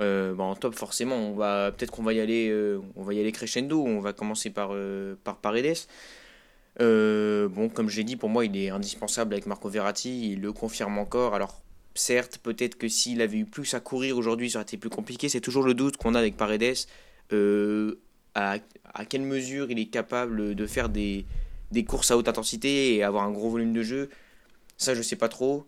[0.00, 3.14] Euh, bah, en top, forcément, on va peut-être qu'on va y aller, euh, on va
[3.14, 3.82] y aller crescendo.
[3.82, 5.76] On va commencer par euh, par Paredes.
[6.78, 10.32] Bon, comme j'ai dit, pour moi, il est indispensable avec Marco Verratti.
[10.32, 11.34] Il le confirme encore.
[11.34, 11.62] Alors,
[11.94, 15.28] certes, peut-être que s'il avait eu plus à courir aujourd'hui, ça aurait été plus compliqué.
[15.28, 16.76] C'est toujours le doute qu'on a avec Paredes.
[18.36, 18.58] À,
[18.94, 21.26] à quelle mesure il est capable de faire des,
[21.72, 24.08] des courses à haute intensité et avoir un gros volume de jeu
[24.76, 25.66] Ça, je sais pas trop.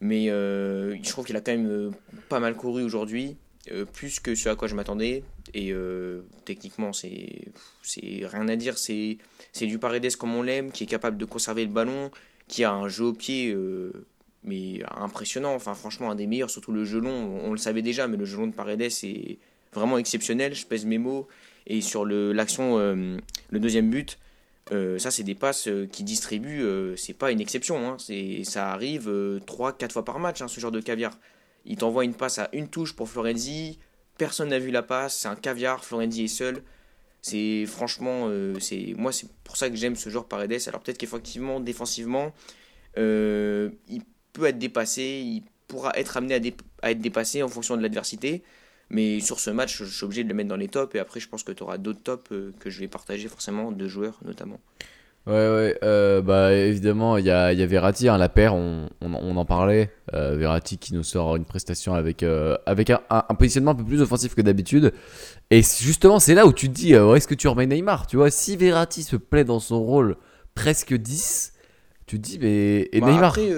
[0.00, 1.92] Mais je trouve qu'il a quand même
[2.28, 3.36] pas mal couru aujourd'hui
[3.92, 5.24] plus que ce à quoi je m'attendais.
[5.54, 7.50] Et euh, techniquement, c'est
[7.96, 8.76] rien à dire.
[8.78, 9.18] C'est
[9.60, 12.10] du Paredes comme on l'aime, qui est capable de conserver le ballon,
[12.48, 13.92] qui a un jeu au pied euh,
[14.44, 15.54] mais impressionnant.
[15.54, 17.10] Enfin, franchement, un des meilleurs, surtout le jeu long.
[17.10, 19.38] On, on le savait déjà, mais le jeu long de Paredes est
[19.72, 20.54] vraiment exceptionnel.
[20.54, 21.28] Je pèse mes mots.
[21.66, 23.16] Et sur le l'action, euh,
[23.50, 24.18] le deuxième but.
[24.72, 27.76] euh, ça, c'est des passes euh, qui distribuent, euh, c'est pas une exception.
[27.88, 27.96] Hein,
[28.44, 29.08] ça arrive
[29.46, 31.18] 3-4 fois par match, hein, ce genre de caviar.
[31.68, 33.78] Il t'envoie une passe à une touche pour Florenzi.
[34.16, 35.18] Personne n'a vu la passe.
[35.18, 35.84] C'est un caviar.
[35.84, 36.64] Florenzi est seul.
[37.22, 40.60] C'est franchement, euh, c'est moi c'est pour ça que j'aime ce genre Paredes.
[40.66, 42.32] Alors peut-être qu'effectivement défensivement,
[42.96, 44.02] euh, il
[44.32, 46.40] peut être dépassé, il pourra être amené à,
[46.82, 48.42] à être dépassé en fonction de l'adversité.
[48.90, 50.94] Mais sur ce match, je suis obligé de le mettre dans les tops.
[50.94, 53.72] Et après, je pense que tu auras d'autres tops euh, que je vais partager forcément,
[53.72, 54.60] deux joueurs notamment.
[55.26, 58.88] Ouais, ouais, euh, bah évidemment, il y a, y a Verratti, hein, la paire, on,
[59.02, 59.90] on, on en parlait.
[60.14, 63.74] Euh, Verratti qui nous sort une prestation avec, euh, avec un, un- un positionnement un
[63.74, 64.94] peu plus offensif que d'habitude.
[65.50, 68.16] Et justement, c'est là où tu te dis, euh, est-ce que tu remets Neymar Tu
[68.16, 70.16] vois, si Verratti se plaît dans son rôle
[70.54, 71.52] presque 10,
[72.06, 72.88] tu te dis, mais.
[72.92, 73.28] Et Bah, Neymar?
[73.28, 73.50] Après,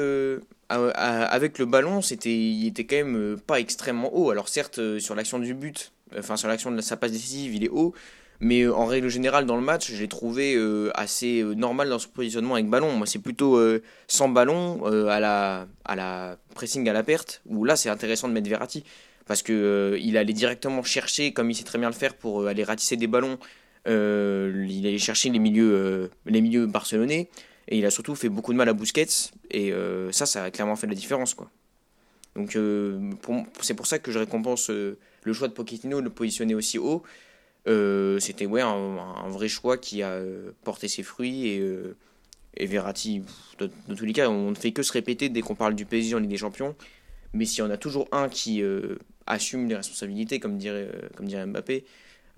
[0.68, 4.30] avec le ballon, c'était, il était quand même pas extrêmement haut.
[4.30, 7.68] Alors certes, sur l'action du but, enfin sur l'action de sa passe décisive, il est
[7.68, 7.94] haut.
[8.40, 11.90] Mais euh, en règle générale, dans le match, je l'ai trouvé euh, assez euh, normal
[11.90, 12.92] dans son positionnement avec ballon.
[12.92, 13.60] Moi, c'est plutôt
[14.08, 18.32] sans ballon, à, la, à la pressing à la perte, où là, c'est intéressant de
[18.32, 18.84] mettre Verratti.
[19.26, 22.64] parce que il allait directement chercher, comme il sait très bien le faire, pour aller
[22.64, 23.38] ratisser des ballons.
[23.86, 27.28] il allait chercher les milieux, les milieux barcelonais.
[27.68, 29.30] Et il a surtout fait beaucoup de mal à Busquets.
[29.50, 29.72] Et
[30.12, 31.34] ça, ça a clairement fait la différence.
[31.34, 31.50] Quoi.
[32.36, 32.56] Donc
[33.60, 37.02] c'est pour ça que je récompense le choix de Pochettino de le positionner aussi haut.
[37.66, 40.20] C'était ouais, un, vrai choix qui a
[40.64, 41.48] porté ses fruits.
[41.48, 41.62] Et,
[42.56, 43.22] et Verratti,
[43.58, 46.14] dans, tous les cas, on ne fait que se répéter dès qu'on parle du PSG
[46.14, 46.74] en Ligue des Champions.
[47.32, 48.96] Mais s'il y en a toujours un qui euh,
[49.26, 51.84] assume les responsabilités, comme dirait, euh, comme dirait Mbappé,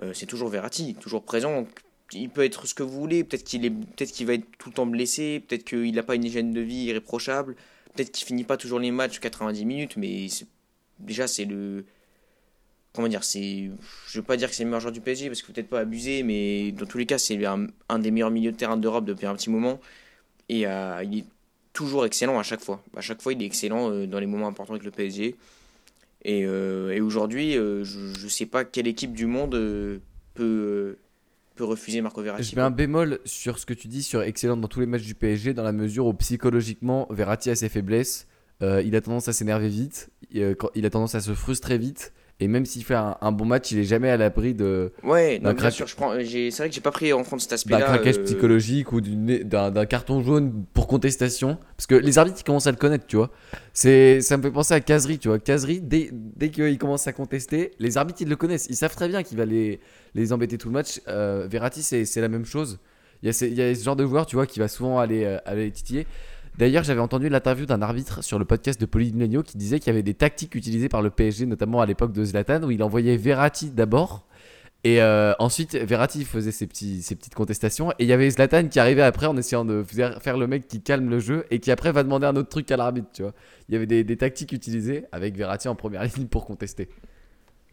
[0.03, 1.67] euh, c'est toujours Verratti, toujours présent.
[2.13, 4.87] Il peut être ce que vous voulez, peut-être qu'il qu'il va être tout le temps
[4.87, 7.57] blessé, peut-être qu'il n'a pas une hygiène de vie irréprochable,
[7.95, 10.27] peut-être qu'il finit pas toujours les matchs 90 minutes, mais
[10.99, 11.87] déjà c'est le,
[12.93, 13.71] comment dire, c'est,
[14.09, 15.81] je veux pas dire que c'est le meilleur joueur du PSG parce que peut-être pas
[15.81, 19.05] abusé, mais dans tous les cas c'est un, un des meilleurs milieux de terrain d'Europe
[19.05, 19.81] depuis un petit moment
[20.49, 21.25] et il est
[21.73, 22.83] toujours excellent à chaque fois.
[22.97, 25.37] À chaque fois, il est excellent euh, dans les moments importants avec le PSG.
[26.25, 29.53] Et, euh, et aujourd'hui, euh, je ne sais pas quelle équipe du monde
[30.35, 30.97] peut,
[31.57, 32.51] peut refuser Marco Verratti.
[32.51, 35.03] Je mets un bémol sur ce que tu dis sur excellent dans tous les matchs
[35.03, 38.29] du PSG, dans la mesure où psychologiquement, Verratti a ses faiblesses.
[38.61, 42.13] il a tendance à s'énerver vite, il a tendance à se frustrer vite.
[42.43, 44.93] Et même s'il fait un, bon match, il est jamais à l'abri de.
[45.05, 46.13] Ouais, bien sûr, je prends.
[46.13, 47.79] C'est vrai que j'ai pas pris en compte cet aspect-là.
[47.79, 51.57] D'un craquage euh, psychologique ou d'un carton jaune pour contestation.
[51.77, 53.31] Parce que les arbitres, ils commencent à le connaître, tu vois.
[53.75, 55.39] Ça me fait penser à Kazri, tu vois.
[55.39, 58.67] Kazri, dès, dès qu'il commence à contester, les arbitres, ils le connaissent.
[58.69, 59.79] Ils savent très bien qu'il va les,
[60.17, 61.01] les embêter tout le match.
[61.07, 62.81] Euh, Verratti, c'est la même chose.
[63.23, 64.99] Il y, a il y, a ce genre de joueur, tu vois, qui va souvent
[64.99, 66.09] aller, euh, aller titiller.
[66.59, 69.91] D'ailleurs, j'avais entendu l'interview d'un arbitre sur le podcast de Poligno qui disait qu'il y
[69.91, 73.17] avait des tactiques utilisées par le PSG, notamment à l'époque de Zlatan, où il envoyait
[73.17, 74.27] Verratti d'abord.
[74.85, 77.93] Et euh, ensuite, Verratti faisait ses, petites contestations.
[77.93, 80.83] Et il y avait Zlatan qui arrivait après en essayant de faire le mec qui
[80.83, 83.09] calme le jeu et qui après va demander un autre truc à l'arbitre.
[83.13, 83.33] Tu vois.
[83.69, 86.89] Il y avait des, des, tactiques utilisées avec Verratti en première ligne pour contester.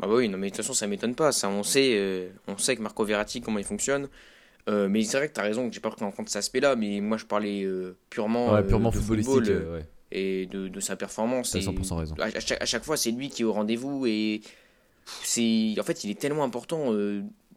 [0.01, 1.31] Ah bah oui, non, mais de toute façon, ça m'étonne pas.
[1.31, 4.07] Ça, on, sait, euh, on sait que Marco Verratti, comment il fonctionne.
[4.69, 6.37] Euh, mais c'est vrai que tu as raison, que j'ai pas pris en compte cet
[6.37, 9.51] aspect-là, mais moi je parlais euh, purement, ouais, purement euh, footballistique
[10.11, 11.55] et de, de, sa performance.
[11.55, 12.15] 100% raison.
[12.19, 14.41] À, chaque, fois, c'est lui qui est au rendez-vous et
[15.23, 16.93] c'est en fait, il est tellement important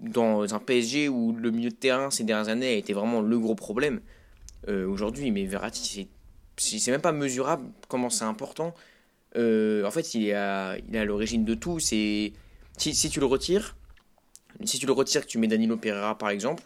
[0.01, 3.39] dans un PSG où le milieu de terrain ces dernières années a été vraiment le
[3.39, 4.01] gros problème
[4.69, 5.31] aujourd'hui.
[5.31, 6.09] Mais Verratti,
[6.57, 8.75] c'est même pas mesurable comment c'est important.
[9.35, 11.79] en fait, il est à, il est à l'origine de tout.
[11.79, 12.33] C'est
[12.77, 13.77] si, si tu le retires,
[14.65, 16.65] si tu le retires, que tu mets Danilo Pereira par exemple,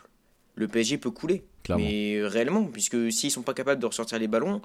[0.57, 1.45] le PSG peut couler.
[1.69, 4.63] Mais réellement, puisque s'ils sont pas capables de ressortir les ballons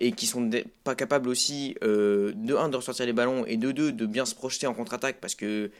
[0.00, 0.50] et qu'ils sont
[0.82, 4.24] pas capables aussi euh, de un de ressortir les ballons et de deux de bien
[4.24, 5.70] se projeter en contre-attaque parce que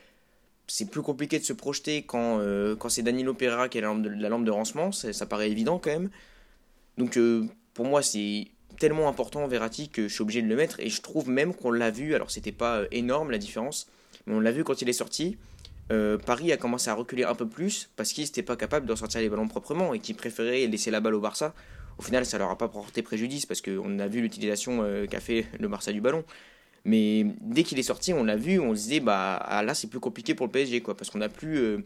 [0.67, 3.89] c'est plus compliqué de se projeter quand, euh, quand c'est Danilo Pereira qui est la
[3.89, 6.11] lampe de, la lampe de rancement, ça, paraît évident quand même.
[6.97, 8.47] Donc euh, pour moi c'est
[8.79, 11.71] tellement important Verratti que je suis obligé de le mettre et je trouve même qu'on
[11.71, 13.89] l'a vu, alors c'était pas énorme la différence,
[14.27, 15.37] mais on l'a vu quand il est sorti,
[15.93, 18.95] euh, Paris a commencé à reculer un peu plus parce qu'ils n'étaient pas capables de
[18.95, 21.55] sortir les ballons proprement et qu'ils préféraient laisser la balle au Barça.
[21.99, 25.21] Au final, ça leur a pas porté préjudice parce qu'on a vu l'utilisation euh, qu'a
[25.21, 26.25] fait le Barça du ballon.
[26.85, 29.87] Mais dès qu'il est sorti, on l'a vu, on se disait bah ah, là c'est
[29.87, 31.79] plus compliqué pour le PSG quoi parce qu'on n'a plus euh,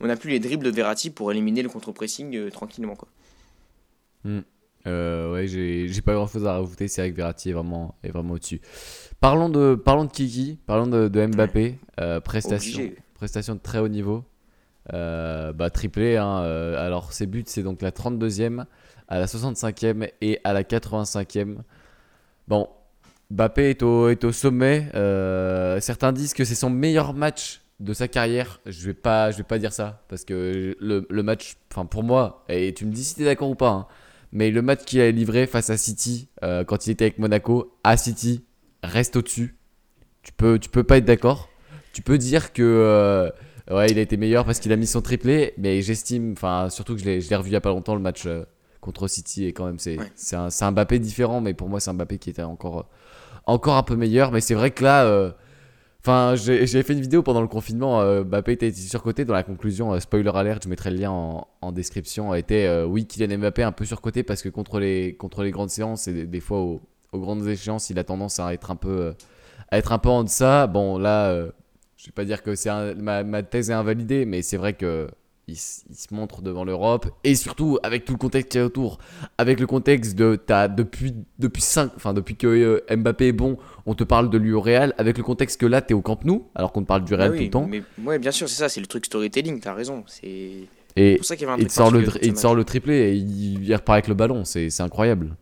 [0.00, 3.08] on plus les dribbles de Verratti pour éliminer le contre-pressing tranquillement quoi.
[4.24, 4.40] Hmm.
[4.86, 6.88] ouais, j'ai pas grand chose à rajouter.
[6.88, 8.60] C'est vrai que Verratti est vraiment, est vraiment au-dessus.
[9.20, 11.78] Parlons de, parlons de Kiki, parlons de, Mbappé.
[12.24, 14.24] prestation prestation de très haut niveau.
[14.92, 16.16] Euh, bah, triplé.
[16.16, 18.64] Hein, euh, alors, ses buts, c'est donc la 32e,
[19.08, 21.56] à la 65e et à la 85e.
[22.48, 22.68] Bon,
[23.30, 24.88] Mbappé est au, sommet.
[24.94, 28.60] Euh, certains disent que c'est son meilleur match de sa carrière.
[28.66, 32.44] Je vais pas, je vais pas dire ça parce que le, match, enfin pour moi,
[32.48, 33.86] et tu me dis si tu es d'accord ou pas, hein,
[34.32, 37.96] mais le match qu'il a livré face à City quand il était avec Monaco à
[37.96, 38.44] City
[38.82, 39.56] reste au-dessus.
[40.22, 41.48] Tu peux, tu peux pas être d'accord
[41.96, 43.30] tu peux dire que euh,
[43.74, 46.94] ouais, il a été meilleur parce qu'il a mis son triplé, mais j'estime, enfin surtout
[46.94, 48.44] que je l'ai revu il y a pas longtemps le match euh,
[48.82, 51.88] contre City et quand même c'est c'est un, un, Mbappé différent, mais pour moi c'est
[51.88, 52.82] un Mbappé qui était encore euh,
[53.46, 54.30] encore un peu meilleur.
[54.30, 55.32] Mais c'est vrai que là,
[56.00, 59.24] enfin j'ai fait une vidéo pendant le confinement, Mbappé était surcoté.
[59.24, 63.38] Dans la conclusion, spoiler alert, je mettrai le lien en, en description, était oui Kylian
[63.38, 66.58] Mbappé un peu surcoté parce que contre les contre les grandes séances et des, fois
[66.58, 66.82] aux,
[67.12, 69.14] aux, grandes échéances, il a tendance à être un peu
[69.70, 70.66] à être un peu en deçà.
[70.66, 71.52] Bon là
[72.06, 75.08] je vais pas dire que c'est ma, ma, thèse est invalidée, mais c'est vrai que
[75.48, 75.82] il, se
[76.12, 78.98] montre devant l'Europe et surtout avec tout le contexte qui est autour,
[79.38, 83.58] avec le contexte de as, depuis depuis 5 enfin depuis que euh, Mbappé est bon,
[83.86, 86.00] on te parle de lui au Real, avec le contexte que là tu es au
[86.00, 87.66] Camp Nou alors qu'on te parle du Real ah tout le temps.
[87.66, 91.16] Mais ouais, bien sûr, c'est ça, c'est le truc storytelling, tu as raison, c'est et
[91.16, 93.74] pour ça qu'il y avait un il sort le il sort le triplé et il,
[93.74, 95.36] repart avec le ballon, c'est incroyable.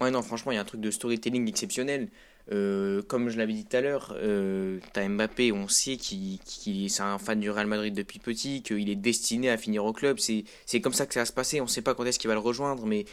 [0.00, 2.08] Ouais non, franchement, il y a un truc de storytelling exceptionnel.
[2.52, 6.88] Euh, comme je l'avais dit tout à l'heure, euh, t'as Mbappé, on sait qu'il qu
[6.88, 10.18] c'est un fan du Real Madrid depuis petit, qu'il est destiné à finir au club.
[10.18, 11.60] C'est comme ça que ça va se passer.
[11.60, 13.06] On ne sait pas quand est-ce qu'il va le rejoindre, mais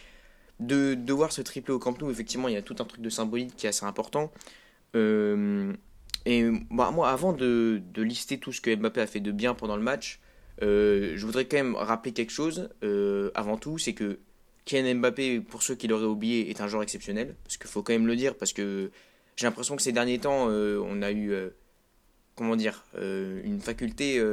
[0.60, 3.10] de, voir ce triplé au Camp Nou, effectivement, il y a tout un truc de
[3.10, 4.32] symbolique qui est assez important.
[4.96, 5.74] Euh,
[6.26, 9.78] et bah, moi, avant de, lister tout ce que Mbappé a fait de bien pendant
[9.78, 10.20] le match,
[10.62, 12.70] euh, je voudrais quand même rappeler quelque chose.
[13.34, 14.20] Avant tout, c'est que
[14.66, 17.36] Kylian Mbappé, pour ceux qui l'auraient oublié, est un joueur exceptionnel.
[17.44, 18.92] Parce qu'il faut quand même le dire, parce que
[19.42, 21.50] j'ai l'impression que ces derniers temps, euh, on a eu, euh,
[22.36, 24.24] comment dire, euh, une faculté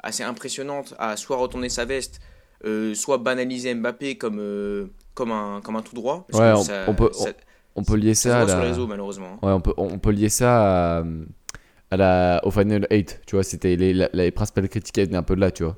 [0.00, 2.20] assez impressionnante à soit retourner sa veste,
[2.94, 6.26] soit banaliser Mbappé comme, comme, un, comme un tout droit.
[6.32, 7.30] Ouais, on, ça, on, peut, ça,
[7.76, 8.48] on, peut lier ça, ça à la...
[8.48, 9.38] sur les réseaux, malheureusement.
[9.42, 11.04] Ouais, on peut, on peut lier ça à,
[11.90, 15.22] à la, au Final 8, tu vois, c'était les, les, les principales critiques venaient un
[15.22, 15.76] peu de là, tu vois.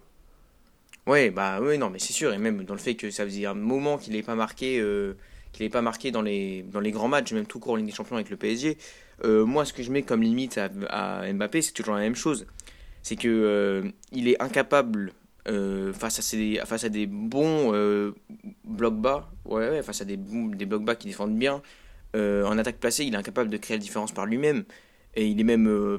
[1.06, 3.46] Ouais, bah oui, non, mais c'est sûr, et même dans le fait que ça faisait
[3.46, 5.14] un moment qu'il n'ait pas marqué, euh,
[5.52, 7.86] qu'il n'ait pas marqué dans les, dans les grands matchs, même tout court en Ligue
[7.86, 8.76] des Champions avec le PSG.
[9.24, 12.46] Euh, moi, ce que je mets comme limite à, Mbappé, c'est toujours la même chose.
[13.02, 15.12] C'est que euh, il est incapable
[15.94, 17.72] face à face à des bons
[18.64, 21.60] blocs bas, ouais, face à des, des blocs bas qui défendent bien.
[22.14, 24.62] en attaque placée, il est incapable de créer la différence par lui-même,
[25.16, 25.98] et il est même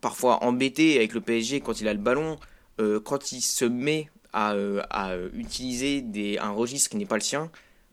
[0.00, 2.38] parfois embêté avec le PSG quand il a le ballon.
[3.04, 4.54] quand il se met à,
[4.88, 6.02] à utiliser
[6.40, 7.50] un registre qui n'est pas le sien,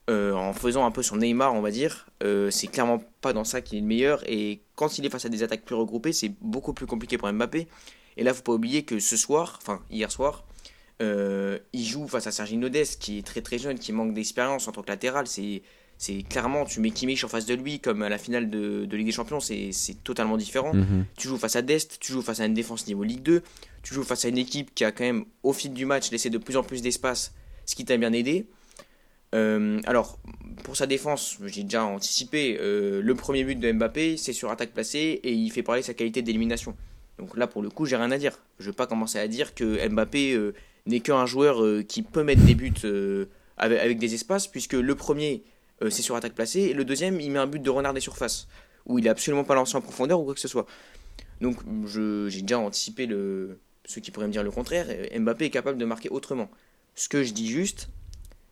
[0.10, 3.44] euh, en faisant un peu son Neymar, on va dire, euh, c'est clairement pas dans
[3.44, 4.24] ça qu'il est le meilleur.
[4.28, 7.32] Et quand il est face à des attaques plus regroupées, c'est beaucoup plus compliqué pour
[7.32, 7.68] Mbappé.
[8.18, 10.46] Et là, faut pas oublier que ce soir, enfin hier soir,
[11.02, 14.68] euh, il joue face à Sergio Dest, qui est très très jeune, qui manque d'expérience
[14.68, 15.28] en tant que latéral.
[15.28, 15.62] C'est
[16.02, 18.98] c'est clairement, tu mets Kimmich en face de lui, comme à la finale de, de
[18.98, 20.74] Ligue des Champions, c'est totalement différent.
[20.74, 21.04] Mm -hmm.
[21.18, 23.44] Tu joues face à Dest, tu joues face à une défense niveau Ligue 2,
[23.84, 26.30] tu joues face à une équipe qui a quand même, au fil du match, laissé
[26.30, 27.34] de plus en plus d'espace,
[27.66, 28.46] ce qui t'a bien aidé.
[29.36, 30.18] Euh, alors,
[30.64, 34.72] pour sa défense, j'ai déjà anticipé, euh, le premier but de Mbappé, c'est sur attaque
[34.72, 36.76] placée et il fait parler sa qualité d'élimination.
[37.18, 38.40] Donc là, pour le coup, j'ai rien à dire.
[38.60, 40.54] Je ne vais pas commencer à dire que Mbappé euh,
[40.86, 42.74] n'est qu'un joueur qui peut mettre des buts
[43.58, 45.44] avec, des espaces, puisque le premier,
[45.90, 48.48] c'est sur attaque placée, et le deuxième, il met un but de renard des surfaces,
[48.86, 50.66] où il n'est absolument pas lancé en profondeur ou quoi que ce soit.
[51.42, 54.88] Donc j'ai déjà anticipé ceux qui pourraient me dire le contraire.
[55.20, 56.50] Mbappé est capable de marquer autrement.
[56.96, 57.90] Ce que je dis juste,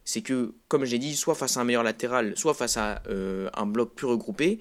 [0.08, 3.50] c'est que, comme j'ai dit, soit face à un meilleur latéral, soit face à euh,
[3.54, 4.60] un bloc plus regroupé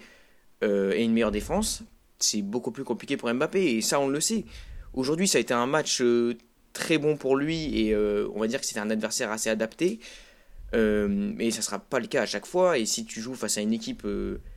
[0.64, 1.84] euh, et une meilleure défense,
[2.18, 3.76] c'est beaucoup plus compliqué pour Mbappé.
[3.76, 4.44] Et ça, on le sait.
[4.92, 6.34] Aujourd'hui, ça a été un match euh,
[6.72, 10.00] très bon pour lui et on va dire que c'était un adversaire assez adapté.
[10.72, 12.76] mais ça ne sera pas le cas à chaque fois.
[12.76, 14.04] Et si tu joues face à une équipe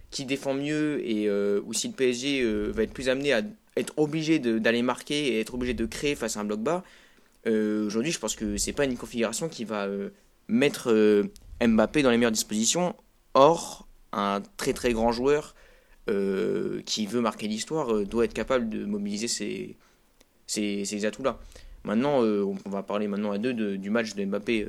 [0.09, 3.43] qui défend mieux et ou si le PSG va être plus amené à
[3.77, 6.83] être obligé d'aller marquer et être obligé de créer face à un bloc bas,
[7.45, 9.87] aujourd'hui, je pense que c'est pas une configuration qui va
[10.49, 11.31] mettre euh,
[11.65, 12.95] Mbappé dans les meilleures dispositions.
[13.33, 15.55] Or, un très très grand joueur
[16.09, 19.77] euh, qui veut marquer l'histoire euh, doit être capable de mobiliser ces,
[20.47, 21.37] ces, ces atouts-là.
[21.85, 24.67] Maintenant, on va parler maintenant à deux de, du match de Mbappé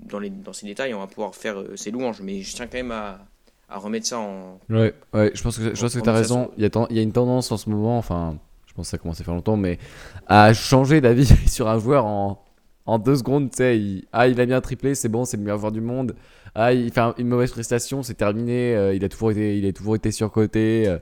[0.00, 0.94] dans, les, dans ces détails.
[0.94, 3.26] On va pouvoir faire ses louanges, mais je tiens quand même à,
[3.68, 4.58] à remettre ça en.
[4.70, 6.50] Ouais, ouais je pense que, je pense que tu as raison.
[6.56, 8.90] Il y, a il y a une tendance en ce moment, enfin, je pense que
[8.92, 9.78] ça commence à faire longtemps, mais
[10.26, 12.42] à changer d'avis sur un joueur en,
[12.88, 15.36] en deux secondes, tu sais, il, ah, il a mis un triplé, c'est bon, c'est
[15.36, 16.16] le meilleur joueur du monde.
[16.54, 19.72] Ah, il fait une mauvaise prestation, c'est terminé, euh, il, a toujours été, il a
[19.74, 20.88] toujours été surcoté.
[20.88, 20.96] Euh,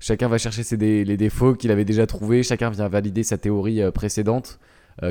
[0.00, 3.36] chacun va chercher ses dé, les défauts qu'il avait déjà trouvés, chacun vient valider sa
[3.36, 4.58] théorie euh, précédente,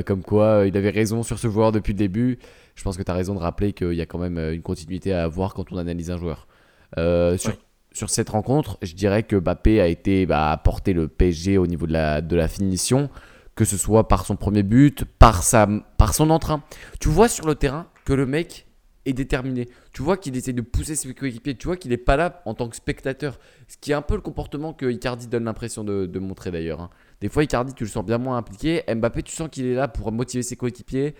[0.04, 2.40] comme quoi il avait raison sur ce joueur depuis le début.
[2.74, 5.12] Je pense que tu as raison de rappeler qu'il y a quand même une continuité
[5.12, 6.48] à avoir quand on analyse un joueur.
[6.96, 7.58] Sur, Ouais.
[7.92, 11.68] sur cette rencontre, je dirais que Mbappé a été bah, a porté le PSG au
[11.68, 13.10] niveau de la, de la finition
[13.56, 16.62] que ce soit par son premier but, par, sa, par son entrain.
[17.00, 18.66] Tu vois sur le terrain que le mec
[19.06, 19.68] est déterminé.
[19.92, 21.56] Tu vois qu'il essaie de pousser ses coéquipiers.
[21.56, 23.38] Tu vois qu'il n'est pas là en tant que spectateur.
[23.66, 26.80] Ce qui est un peu le comportement que Icardi donne l'impression de, montrer d'ailleurs.
[26.80, 26.90] Hein.
[27.20, 28.82] Des fois, Icardi, tu le sens bien moins impliqué.
[28.94, 31.14] Mbappé, tu sens qu'il est là pour motiver ses coéquipiers.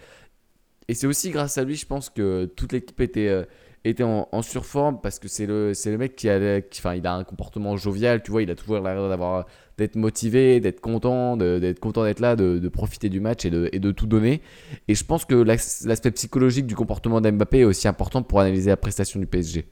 [0.89, 3.45] Et c'est aussi grâce à lui, je pense, que toute l'équipe était, euh,
[3.85, 7.25] était en, surforme parce que c'est le, le mec qui a, qui, il a un
[7.25, 8.23] comportement jovial.
[8.23, 9.47] Tu vois, il a toujours l'air d'avoir
[9.79, 14.07] d'être motivé, d'être content, d'être content d'être là, de, profiter du match et de, tout
[14.07, 14.41] donner.
[14.89, 18.77] Et je pense que l'aspect psychologique du comportement d'Mbappé est aussi important pour analyser la
[18.77, 19.67] prestation du PSG.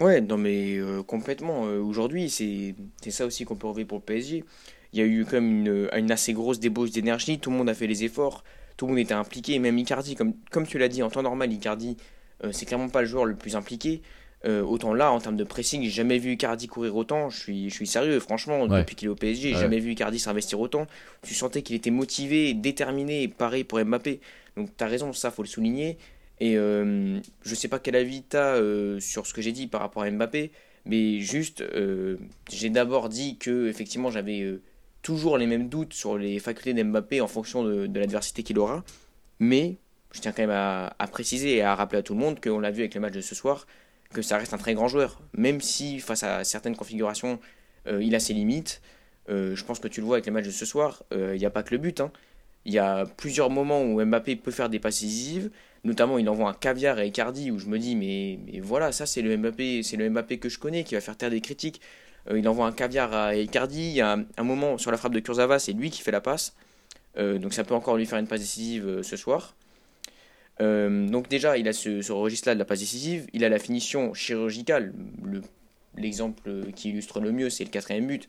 [0.00, 1.66] Ouais, non mais euh, complètement.
[1.66, 2.74] Euh, Aujourd'hui, c'est
[3.10, 4.44] ça aussi qu'on peut relever pour le PSG.
[4.92, 7.68] Il y a eu quand même une, une assez grosse débauche d'énergie, tout le monde
[7.68, 8.44] a fait les efforts,
[8.76, 11.52] tout le monde était impliqué, même Icardi, comme, comme tu l'as dit, en temps normal,
[11.52, 11.96] Icardi,
[12.44, 14.02] euh, c'est clairement pas le joueur le plus impliqué.
[14.44, 17.28] Euh, autant là, en termes de pressing, j'ai jamais vu Icardi courir autant.
[17.28, 18.80] Je suis, je suis sérieux, franchement, Ouais.
[18.80, 19.60] depuis qu'il est au PSG, j'ai Ouais.
[19.60, 20.86] jamais vu Icardi s'investir autant.
[21.22, 24.20] Tu sentais qu'il était motivé, déterminé, et pareil pour Mbappé.
[24.56, 25.98] Donc tu as raison, ça faut le souligner.
[26.40, 29.66] Et euh, je sais pas quel avis tu as euh, sur ce que j'ai dit
[29.66, 30.52] par rapport à Mbappé,
[30.86, 32.16] Mais juste, euh,
[32.50, 34.46] j'ai d'abord dit que effectivement j'avais
[35.02, 38.84] toujours les mêmes doutes sur les facultés d'Mbappé en fonction de, de l'adversité qu'il aura.
[39.40, 39.76] Mais
[40.14, 42.60] je tiens quand même à, à, préciser et à rappeler à tout le monde qu'on
[42.60, 43.66] l'a vu avec le match de ce soir,
[44.12, 45.20] que ça reste un très grand joueur.
[45.36, 47.38] Même si face à certaines configurations,
[47.86, 48.80] euh, il a ses limites.
[49.28, 51.46] Euh, je pense que tu le vois avec le match de ce soir, il n'y
[51.46, 52.00] a pas que le but.
[52.00, 52.10] Hein.
[52.64, 55.50] Il y a plusieurs moments où Mbappé peut faire des passes décisives.
[55.84, 59.22] Notamment, il envoie un caviar à Icardi où je me dis, mais, voilà, ça c'est
[59.22, 61.80] le Mbappé, c'est le Mbappé que je connais qui va faire taire des critiques.
[62.30, 63.80] Euh, il envoie un caviar à Icardi.
[63.80, 66.20] Il y a un, moment sur la frappe de Kurzawa, c'est lui qui fait la
[66.20, 66.54] passe.
[67.16, 69.54] Euh, donc ça peut encore lui faire une passe décisive euh, ce soir.
[70.60, 73.26] Donc déjà, il a ce, registre-là de la passe décisive.
[73.32, 74.92] Il a la finition chirurgicale.
[75.96, 78.28] L'exemple qui illustre le mieux, c'est le quatrième but.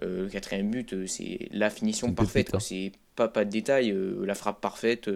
[0.00, 2.54] le quatrième but, c'est la finition parfaite.
[2.54, 2.60] Hein.
[2.60, 3.94] C'est pas, pas de détail,
[4.24, 5.08] la frappe parfaite.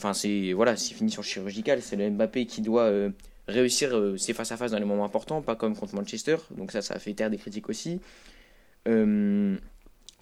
[0.00, 1.82] Enfin, c'est voilà, c'est finition chirurgicale.
[1.82, 3.10] C'est le Mbappé qui doit euh,
[3.48, 6.36] réussir euh, ses face-à-face dans les moments importants, pas comme contre Manchester.
[6.56, 8.00] Donc ça, ça a fait taire des critiques aussi.
[8.88, 9.58] Euh,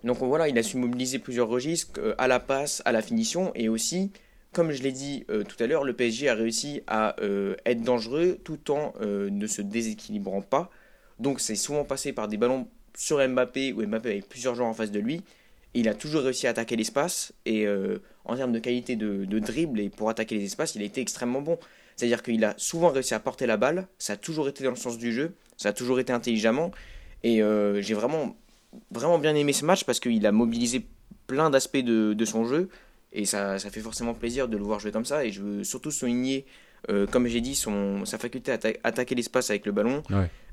[0.03, 3.69] donc voilà, il a su mobiliser plusieurs registres, à la passe, à la finition, et
[3.69, 4.11] aussi,
[4.53, 7.17] comme je l'ai dit tout à l'heure, le PSG a réussi à
[7.67, 10.71] être dangereux tout en ne se déséquilibrant pas.
[11.19, 14.75] Donc c'est souvent passé par des ballons sur Mbappé, où Mbappé avait plusieurs joueurs en
[14.75, 15.23] face de lui,
[15.75, 19.81] il a toujours réussi à attaquer l'espace et euh, en termes de qualité de, dribble
[19.81, 21.59] et pour attaquer les espaces, il a été extrêmement bon.
[21.97, 24.77] C'est-à-dire qu'il a souvent réussi à porter la balle, ça a toujours été dans le
[24.77, 26.71] sens du jeu, ça a toujours été intelligemment.
[27.23, 28.37] Et euh, j'ai vraiment,
[28.91, 30.87] vraiment bien aimé ce match parce qu'il a mobilisé
[31.27, 32.69] plein d'aspects de, son jeu
[33.13, 35.65] et ça, ça, fait forcément plaisir de le voir jouer comme ça et je veux
[35.65, 36.45] surtout souligner,
[36.91, 40.03] euh, comme j'ai dit, son, sa faculté à attaquer l'espace avec le ballon.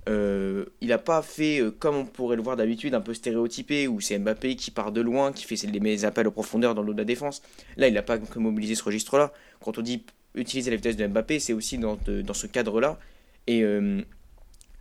[0.07, 3.87] Euh, il n'a pas fait, euh, comme on pourrait le voir d'habitude, un peu stéréotypé,
[3.87, 6.93] où c'est Mbappé qui part de loin, qui fait les appels aux profondeurs dans l'eau
[6.93, 7.41] de la défense.
[7.75, 9.33] Là, il n'a pas que mobilisé ce registre-là.
[9.61, 12.99] Quand on dit utiliser la vitesse de Mbappé, c'est aussi dans, dans ce cadre-là.
[13.47, 13.63] Et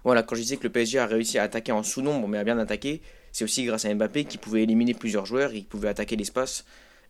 [0.05, 2.45] voilà, quand je disais que le PSG a réussi à attaquer en sous-nombre, mais à
[2.45, 3.01] bien attaquer,
[3.33, 6.67] c'est aussi grâce à Mbappé qui pouvait éliminer plusieurs joueurs, il pouvait attaquer l'espace.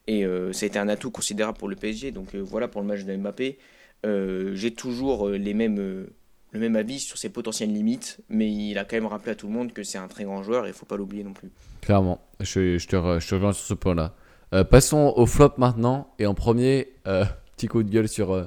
[0.06, 2.10] Et ça a été un atout considérable pour le PSG.
[2.10, 3.58] Donc voilà pour le match de Mbappé.
[4.04, 6.06] J'ai toujours les mêmes
[6.54, 9.48] le même avis sur ses potentielles limites, mais il a quand même rappelé à tout
[9.48, 11.50] le monde que c'est un très grand joueur et il faut pas l'oublier non plus.
[11.80, 14.14] Clairement, je, je, te, rejoins sur ce point-là.
[14.54, 17.24] Euh, passons au flop maintenant, et en premier, euh,
[17.56, 18.44] petit coup de gueule sur, euh,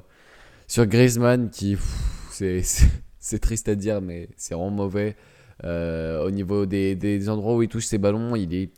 [0.67, 1.77] sur Griezmann, qui
[2.31, 5.17] c'est triste à dire, mais c'est vraiment mauvais.
[5.63, 8.71] au niveau des, des, endroits où il touche ses ballons, il est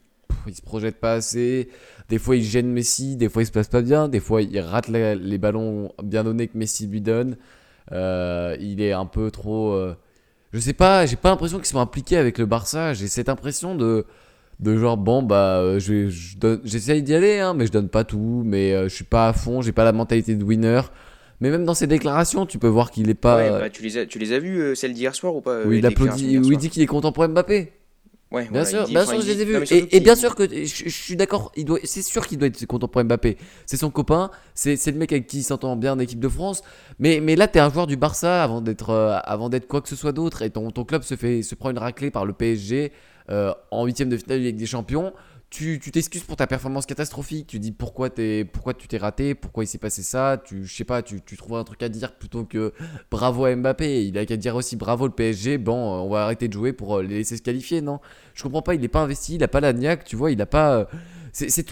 [0.48, 1.70] il se projette pas assez.
[2.10, 4.60] Des fois, il gêne Messi, des fois, il se place pas bien, des fois, il
[4.60, 7.38] rate les, les ballons bien donnés que Messi lui donne.
[7.92, 9.74] Euh, il est un peu trop.
[9.74, 9.96] Euh,
[10.54, 12.94] je sais pas, j'ai pas l'impression qu'ils sont impliqués avec le Barça.
[12.94, 14.06] J'ai cette impression de,
[14.60, 15.80] de genre, bon, bah, euh,
[16.64, 19.62] j'essaye d'y aller, hein, mais je donne pas tout, mais je suis pas à fond,
[19.62, 20.82] j'ai pas la mentalité de winner.
[21.42, 23.38] Mais même dans ses déclarations, tu peux voir qu'il est pas.
[23.38, 25.78] Ouais, bah, tu, les as, tu les as vues, celles d'hier soir ou pas Oui,
[25.78, 27.72] il applaudit, il dit qu'il est content pour Mbappé.
[28.32, 29.88] Ouais, bien sûr, bien sûr, je les ai vus.
[29.92, 32.88] Et, bien sûr que je, suis d'accord, il doit, c'est sûr qu'il doit être content
[32.88, 33.38] pour Mbappé.
[33.66, 36.62] C'est son copain, c'est, le mec avec qui il s'entend bien en équipe de France.
[37.00, 39.90] Mais, mais là, t'es un joueur du Barça avant d'être, euh, avant d'être quoi que
[39.90, 42.34] ce soit d'autre, et ton, ton club se fait, se prend une raclée par le
[42.34, 42.92] PSG
[43.32, 45.12] euh, en huitième de finale avec des champions
[45.50, 49.64] tu t'excuses pour ta performance catastrophique, tu dis pourquoi, es, pourquoi tu t'es raté, pourquoi
[49.64, 52.72] il s'est passé ça, tu, sais pas, tu, trouves un truc à dire plutôt que
[53.10, 56.48] bravo à Mbappé, il a qu'à dire aussi bravo le PSG, bon, on va arrêter
[56.48, 58.00] de jouer pour euh, les laisser se qualifier, non?
[58.36, 60.42] Je comprends pas, il n'est pas investi, il a pas la niaque, tu vois, il
[60.42, 60.78] a pas...
[60.78, 60.86] Euh,
[61.32, 61.64] c'est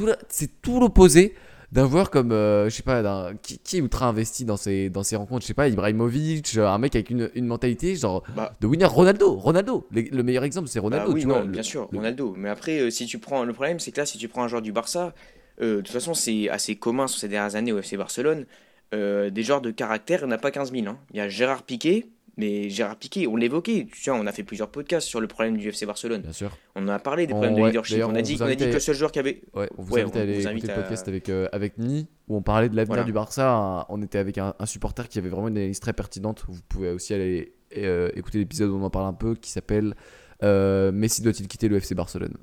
[0.61, 1.35] tout l'opposé
[1.71, 5.03] d'un joueur comme, euh, je sais pas, qui, qui, est ultra investi dans ses, dans
[5.03, 8.53] ses rencontres, je sais pas, Ibrahimovic, euh, un mec avec une, une mentalité genre bah.
[8.61, 11.07] de winner, Ronaldo, Ronaldo, le, meilleur exemple c'est Ronaldo.
[11.07, 12.33] Bah oui, tu non, bien sûr, Ronaldo.
[12.37, 14.47] Mais après, euh, si tu prends, le problème c'est que là, si tu prends un
[14.47, 15.13] joueur du Barça,
[15.59, 18.45] de toute façon c'est assez commun sur ces dernières années au FC Barcelone,
[18.93, 20.87] des joueurs de caractère, il n'y en a pas 15 000.
[20.87, 20.97] Hein.
[21.11, 22.05] Il y a Gérard Piqué,
[22.37, 25.57] mais Gérard Piqué, on l'évoquait, tu vois, on a fait plusieurs podcasts sur le problème
[25.57, 26.21] du FC Barcelone.
[26.21, 26.55] Bien sûr.
[26.75, 28.03] On a parlé des problèmes de leadership.
[28.05, 29.41] On a, dit, on a dit que le seul joueur qui avait.
[29.55, 32.43] Ouais, on vous invite à aller écouter le podcast avec, euh, avec Ni, où on
[32.43, 33.87] parlait de l'avenir du Barça.
[33.89, 36.45] On était avec un, supporter qui avait vraiment une analyse très pertinente.
[36.47, 39.95] Vous pouvez aussi aller euh, écouter l'épisode où on en parle un peu, qui s'appelle
[40.43, 42.37] euh, Messi doit-il quitter le FC Barcelone?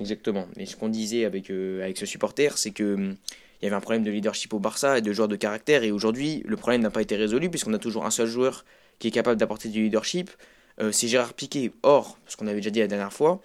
[0.00, 0.48] Exactement.
[0.56, 2.94] Et ce qu'on disait avec, avec ce supporter, c'est que.
[2.94, 3.16] Hum,
[3.62, 5.90] il y avait un problème de leadership au Barça et de joueurs de caractère, et
[5.90, 8.62] aujourd'hui, le problème n'a pas été résolu, puisqu'on a toujours un seul joueur
[8.98, 10.30] qui est capable d'apporter du leadership,
[10.80, 11.72] euh, c'est Gérard Piquet.
[11.82, 13.40] Or, ce qu'on avait déjà dit la dernière fois,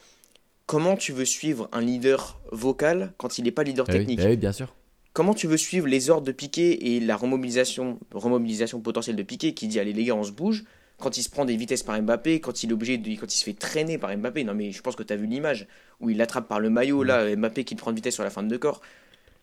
[0.66, 4.28] comment tu veux suivre un leader vocal quand il n'est pas leader eh technique eh
[4.28, 4.74] oui, bien sûr.
[5.14, 9.54] Comment tu veux suivre les ordres de Piquet et la remobilisation, remobilisation potentielle de Piquet
[9.54, 10.64] qui dit allez les gars on se bouge
[11.00, 13.38] quand il se prend des vitesses par Mbappé, quand il est obligé de, quand il
[13.38, 14.44] se fait traîner par Mbappé.
[14.44, 15.68] Non mais je pense que tu as vu l'image
[16.00, 18.44] où il l'attrape par le maillot là, Mbappé qui prend de vitesse sur la fin
[18.44, 18.82] de corps.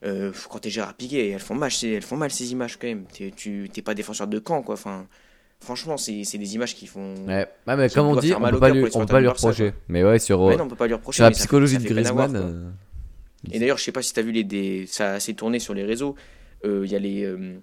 [0.04, 3.04] Euh, quand t'es Gérard Piquet, elles font mal, elles font mal ces images quand même.
[3.12, 4.74] Tu t'es pas défenseur de camp quoi.
[4.74, 5.08] Enfin,
[5.60, 7.14] Franchement, c'est des images qui font.
[7.26, 9.72] Ouais, Ouais, mais comme on dit, on peut pas lui, on peut pas lui reprocher.
[9.88, 11.16] Mais ouais, sur, Ouais, non, on peut pas lui reprocher.
[11.16, 12.36] sur la fait- psychologie de Griezmann.
[12.36, 12.70] euh,
[13.50, 14.86] Et d'ailleurs, je sais pas si tu as vu les des...
[14.86, 16.14] ça s'est tourné sur les réseaux.
[16.64, 17.54] Euh, Il y a les, euh,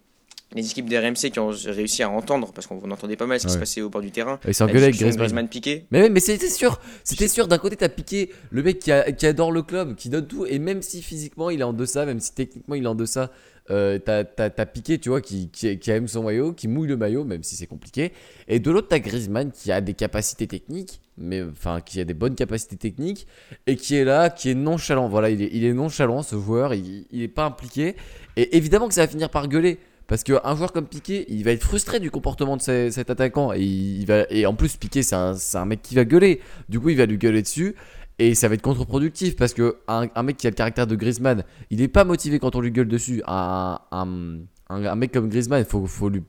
[0.55, 3.51] les équipes d'RMC qui ont réussi à entendre parce qu'on entendait pas mal ce qui
[3.51, 3.53] Ouais.
[3.55, 4.39] se passait au bord du terrain.
[4.47, 5.47] Il s'est La engueulé avec discussion Griezmann.
[5.47, 5.85] Piqué.
[5.91, 7.47] Mais, mais c'était sûr, c'était sûr.
[7.47, 10.45] D'un côté, t'as piqué le mec qui, a- qui adore le club, qui donne tout,
[10.45, 13.31] et même si physiquement il est en deçà, même si techniquement il est en deçà,
[13.71, 17.23] euh, t'as, t'as- piqué, tu vois, qui, qui, aime son maillot, qui mouille le maillot,
[17.23, 18.11] même si c'est compliqué.
[18.47, 22.13] Et de l'autre, t'as Griezmann qui a des capacités techniques, mais enfin qui a des
[22.13, 23.27] bonnes capacités techniques,
[23.67, 25.07] et qui est là, qui est nonchalant.
[25.09, 27.95] Voilà, il est, il est nonchalant ce joueur, il, il est pas impliqué,
[28.35, 29.79] et évidemment que ça va finir par gueuler.
[30.05, 33.53] Parce qu'un joueur comme Piqué, il va être frustré du comportement de ce- cet attaquant.
[33.53, 36.41] Et, il va, et en plus, Piqué, c'est un, c'est un mec qui va gueuler.
[36.67, 37.73] Du coup, il va lui gueuler dessus.
[38.19, 39.35] Et ça va être contre-productif.
[39.35, 42.55] Parce que un, mec qui a le caractère de Griezmann, il n'est pas motivé quand
[42.55, 43.23] on lui gueule dessus.
[43.27, 46.21] Un, un, mec comme Griezmann, il faut, lui,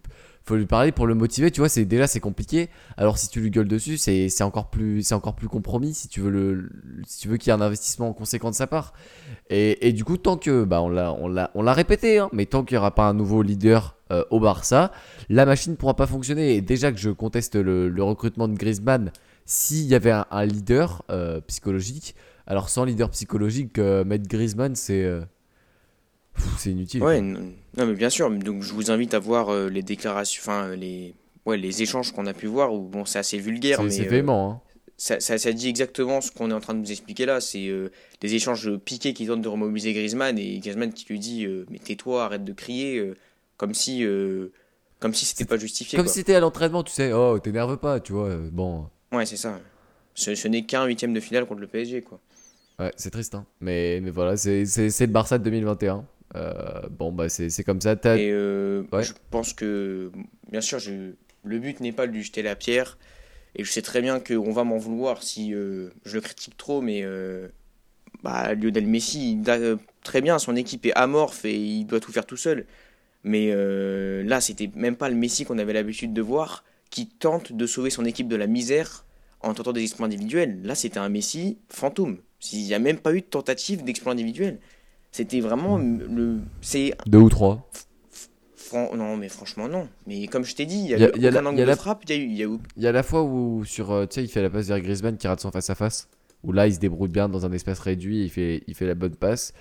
[0.45, 1.51] faut lui parler pour le motiver.
[1.51, 2.69] Tu vois, déjà, c'est compliqué.
[2.97, 5.95] Alors, si tu lui gueules dessus, c'est, encore, plus, encore plus compromis.
[5.95, 6.71] Si tu veux,
[7.07, 8.93] si veux qu'il y ait un investissement conséquent de sa part.
[9.51, 12.79] Et, et du coup, tant que, bah, on l'a, répété, hein, mais tant qu'il n'y
[12.79, 14.91] aura pas un nouveau leader euh, au Barça,
[15.29, 16.55] la machine ne pourra pas fonctionner.
[16.55, 19.13] Et déjà que je conteste le, le recrutement de Griezmann,
[19.47, 22.15] s'il y avait un, un leader euh, psychologique,
[22.47, 25.23] alors sans leader psychologique, euh, mettre Griezmann, c'est, euh,
[26.59, 27.03] c'est inutile.
[27.03, 28.31] Ouais, non, non, mais bien sûr.
[28.31, 31.15] Donc, je vous invite à voir euh, les déclarations, enfin, les,
[31.47, 33.91] ouais, les échanges qu'on a pu voir où, bon, c'est assez vulgaire, c'est, mais.
[33.91, 34.51] c'est véhément.
[34.51, 34.61] hein.
[34.97, 37.41] ça, ça, ça dit exactement ce qu'on est en train de vous expliquer là.
[37.41, 37.91] C'est euh,
[38.21, 41.79] des échanges piqués qui tentent de remobiliser Griezmann et Griezmann qui lui dit euh, Mais
[41.79, 43.15] tais-toi, arrête de crier, euh,
[43.57, 44.05] comme si
[45.01, 45.97] comme si c'était pas justifié.
[45.99, 46.13] Comme quoi.
[46.13, 48.37] si c'était à l'entraînement, tu sais, oh, t'énerve pas, tu vois.
[48.51, 49.61] Bon, Ouais, c'est ça.
[50.15, 52.03] Ce, ce n'est qu'un huitième de finale contre le PSG.
[52.03, 52.21] Quoi.
[52.79, 53.47] ouais, c'est triste, hein.
[53.61, 56.05] Mais, mais voilà, c'est, le Barça de 2021.
[56.37, 57.93] Euh, bon, bah, c'est, c'est comme ça.
[57.93, 59.03] Et euh, Ouais.
[59.03, 60.11] je pense que,
[60.51, 61.13] bien sûr, je,
[61.45, 62.99] le but n'est pas de lui jeter la pierre.
[63.57, 66.81] Et je sais très bien qu'on va m'en vouloir si euh, je le critique trop,
[66.81, 67.05] mais
[68.23, 72.11] bah, Lionel Messi, il a, très bien, son équipe est amorphe et il doit tout
[72.13, 72.67] faire tout seul.
[73.23, 73.55] Mais
[74.25, 76.65] là, c'était même pas le Messi qu'on avait l'habitude de voir
[76.95, 79.05] qui tente de sauver son équipe de la misère
[79.41, 80.61] en tentant des exploits individuels.
[80.63, 82.19] Là, c'était un Messi fantôme.
[82.53, 84.61] Il n'y a même pas eu de tentative d'exploit individuel.
[85.11, 86.39] C'était vraiment le.
[86.61, 87.69] C'est Deux ou trois.
[88.57, 89.89] Fran- Non, mais franchement, non.
[90.07, 91.49] Mais comme je t'ai dit, il y a, Y a- eu y a aucun la-
[91.51, 92.05] angle y a de la- frappe.
[92.09, 93.91] Il y a eu, il y a eu- Il y a la fois où, sur,
[93.91, 96.09] euh, il fait la passe vers Griezmann qui rate son face-à-face.
[96.45, 98.95] Où là, il se débrouille bien dans un espace réduit, il fait, il fait la
[98.95, 99.53] bonne passe.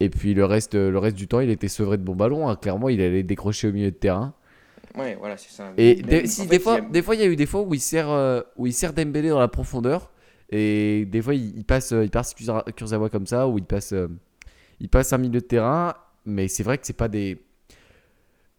[0.00, 2.48] Et puis le reste, le reste du temps, il était sevré de bons ballons.
[2.48, 2.56] hein.
[2.56, 4.34] Clairement, il allait décrocher au milieu de terrain.
[4.96, 5.72] Ouais, voilà, c'est ça.
[5.76, 7.62] Et des, si, des, il fois, a- des fois, il y a eu des fois
[7.62, 10.10] où il sert, euh, où il sert Dembélé dans la profondeur.
[10.50, 13.64] Et des fois, il, il passe, euh, il passe Kurza- Kurzawa comme ça, ou il
[13.64, 14.08] passe, euh,
[14.80, 15.94] il passe un milieu de terrain.
[16.26, 17.38] Mais c'est vrai que c'est pas des.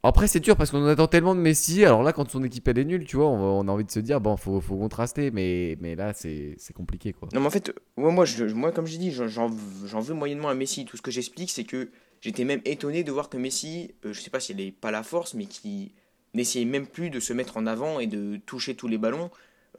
[0.06, 1.86] Après, c'est dur parce qu'on attend tellement de Messi.
[1.86, 4.00] Alors là, quand son équipe elle est nulle, tu vois, on, a envie de se
[4.02, 5.32] dire, bon, faut, faut contraster.
[5.32, 7.30] Mais, mais là, c'est compliqué, quoi.
[7.34, 10.56] Non, mais en fait, ouais, moi, je, moi, comme j'ai dit, j'en- veux moyennement à
[10.56, 10.84] Messi.
[10.84, 14.20] Tout ce que j'explique, c'est que j'étais même étonné de voir que Messi, euh, je
[14.20, 15.94] sais pas s'il n'avait pas la force, mais qui
[16.34, 19.30] n'essayait même plus de se mettre en avant et de toucher tous les ballons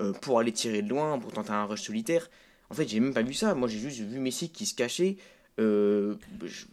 [0.00, 2.28] euh, pour aller tirer de loin, pour tenter un rush solitaire.
[2.70, 3.54] En fait, j'ai même pas vu ça.
[3.54, 5.16] Moi, j'ai juste vu Messi qui se cachait.
[5.60, 6.16] Euh,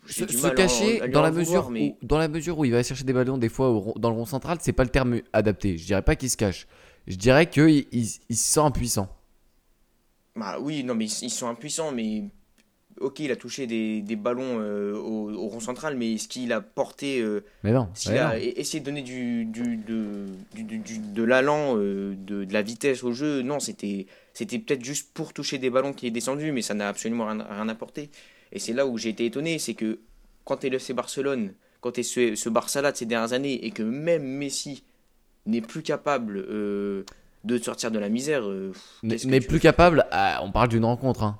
[0.07, 3.03] Se, en- cacher dans la, mesure mais- où, dans la mesure où il va chercher
[3.03, 5.77] des ballons des fois au dans le rond central, c'est pas le terme adapté.
[5.77, 6.65] Je dirais pas qu'il se cache.
[7.05, 9.07] Je dirais qu'il il, il se sent impuissant.
[10.35, 12.23] Bah oui, non, mais ils, ils sont impuissants, mais
[13.01, 16.51] ok, il a touché des, des ballons euh, au, au rond central, mais ce qu'il
[16.53, 17.89] a porté, euh, Mais non.
[17.93, 18.39] s'il a non.
[18.39, 23.03] e- essayé de donner du, du, de, du, de l'allant, euh, de, de la vitesse
[23.03, 26.61] au jeu, non, c'était c'était peut-être juste pour toucher des ballons qui est descendu, mais
[26.61, 28.09] ça n'a absolument rien, rien apporté.
[28.53, 29.99] Et c'est là où j'ai été étonné, c'est que
[30.45, 33.33] quand tu es le FC Barcelone, quand tu es ce, ce Barça-là de ces dernières
[33.33, 34.83] années, et que même Messi
[35.45, 37.03] n'est plus capable euh,
[37.43, 38.43] de sortir de la misère,
[39.03, 40.05] N'est tu plus capable.
[40.11, 41.23] ah, on parle d'une rencontre.
[41.23, 41.39] Hein.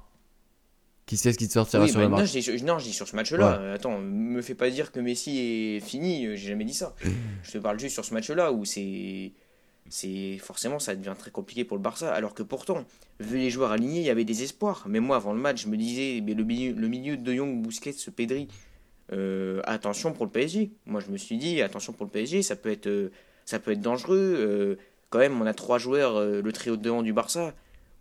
[1.12, 2.86] Qui sait ce qui te sortira Oui, sur bah, la non, je dis, non, je
[2.86, 3.60] dis sur ce match-là.
[3.60, 6.96] Euh, Attends, me fais pas dire que Messi est fini, euh, j'ai jamais dit ça.
[7.44, 9.34] je te parle juste sur ce match-là où c'est.
[9.90, 12.14] c'est Forcément, ça devient très compliqué pour le Barça.
[12.14, 12.86] Alors que pourtant,
[13.20, 14.86] vu les joueurs alignés, il y avait des espoirs.
[14.88, 17.62] Mais moi, avant le match, je me disais, mais le, milieu, le milieu de Young,
[17.62, 18.48] Busquets, ce Pedri,
[19.12, 20.72] euh, attention pour le PSG.
[20.86, 23.12] Moi, je me suis dit, attention pour le PSG, ça peut être, euh,
[23.44, 24.18] ça peut être dangereux.
[24.40, 24.76] Euh,
[25.10, 27.54] quand même, on a trois joueurs, euh, le trio de devant du Barça,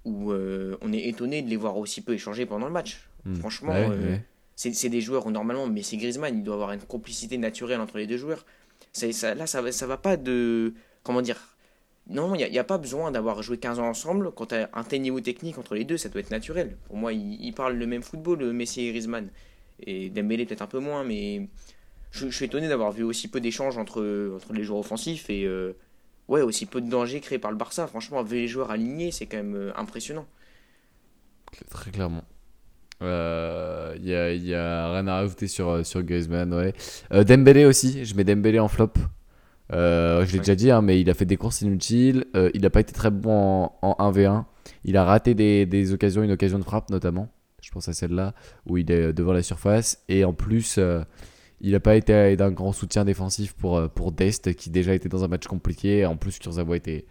[0.04, 3.06] où euh, on est étonné de les voir aussi peu échanger pendant le match.
[3.24, 3.34] Hmm.
[3.34, 4.22] Franchement, Ouais, euh, ouais.
[4.56, 7.98] c'est des joueurs où normalement, mais c'est Griezmann, il doit avoir une complicité naturelle entre
[7.98, 8.44] les deux joueurs.
[8.92, 10.72] C'est- Ça, là, ça, va- ça va pas de.
[11.02, 11.38] Comment dire
[12.08, 14.32] Non, il n'y a, pas besoin d'avoir joué 15 ans ensemble.
[14.32, 16.76] Quand tu as un tel niveau technique entre les deux, ça doit être naturel.
[16.88, 19.28] Pour moi, ils, ils parlent le même football, euh, Messi et Griezmann.
[19.86, 21.48] Et Dembélé peut-être un peu moins, mais
[22.10, 25.30] je, je suis étonné d'avoir vu aussi peu d'échanges entre, entre les joueurs offensifs.
[25.30, 25.72] Et euh,
[26.30, 27.86] ouais, aussi peu de danger créé par le Barça.
[27.86, 30.26] Franchement, avec les joueurs alignés, c'est quand même euh, impressionnant.
[31.68, 32.24] Très clairement.
[33.02, 36.74] Il euh, y, a, y, a, rien à rajouter sur, euh, sur Griezmann, ouais.
[37.24, 38.92] Dembélé aussi, je mets Dembélé en flop.
[39.70, 42.26] je l'ai déjà dit, hein, mais il a fait des courses inutiles.
[42.54, 44.44] il n'a pas été très bon en, 1v1.
[44.84, 47.28] Il a raté des, des, occasions, une occasion de frappe notamment.
[47.62, 48.34] Je pense à celle-là,
[48.66, 50.02] où il est devant la surface.
[50.08, 50.78] Et en plus,
[51.60, 55.08] il n'a pas été d'un grand soutien défensif pour, euh, pour Dest, qui déjà était
[55.08, 56.06] dans un match compliqué.
[56.06, 57.04] En plus, Kurzawa était,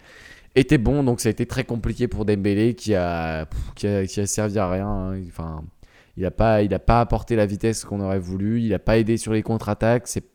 [0.55, 4.19] était bon, donc ça a été très compliqué pour Dembélé, qui a, qui a, qui
[4.19, 4.87] a servi à rien.
[4.87, 5.21] Hein.
[5.27, 5.63] Enfin,
[6.17, 8.61] il n'a pas, pas apporté la vitesse qu'on aurait voulu.
[8.61, 10.07] Il n'a pas aidé sur les contre-attaques.
[10.07, 10.25] C'est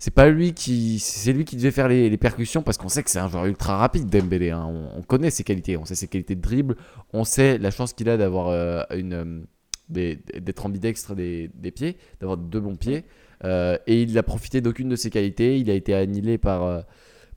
[0.00, 3.10] c'est pas lui qui c'est lui qui devait faire les, percussions parce qu'on sait que
[3.10, 4.64] c'est un joueur ultra rapide Dembélé hein.
[4.64, 6.76] on, connaît ses qualités on sait ses qualités de dribble
[7.12, 9.42] on sait la chance qu'il a d'avoir euh, une euh,
[9.88, 13.04] d'être ambidextre des, des pieds d'avoir deux bons pieds
[13.44, 15.58] et il n'a profité d'aucune de ses qualités.
[15.58, 16.80] Il a été annihilé par, euh,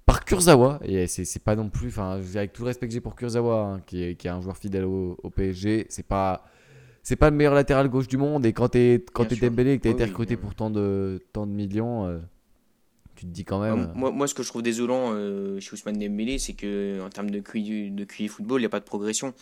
[0.05, 0.79] par Kurzawa.
[0.83, 3.81] Et c'est pas non plus, enfin, avec tout le respect que j'ai pour Kurzawa, hein,
[3.85, 6.45] qui, est, qui, est, un joueur fidèle au, PSG, c'est pas.
[7.03, 9.77] C'est pas le meilleur latéral gauche du monde et quand t'es quand es Dembélé et
[9.79, 12.19] que t'as été recruté pour tant de, tant de millions, euh,
[13.15, 13.91] tu te dis quand même.
[13.95, 15.15] Moi, moi, ce que je trouve désolant
[15.59, 18.69] chez Ousmane Dembélé, c'est que en termes de QI, de QI football, il n'y a
[18.69, 19.33] pas de progression.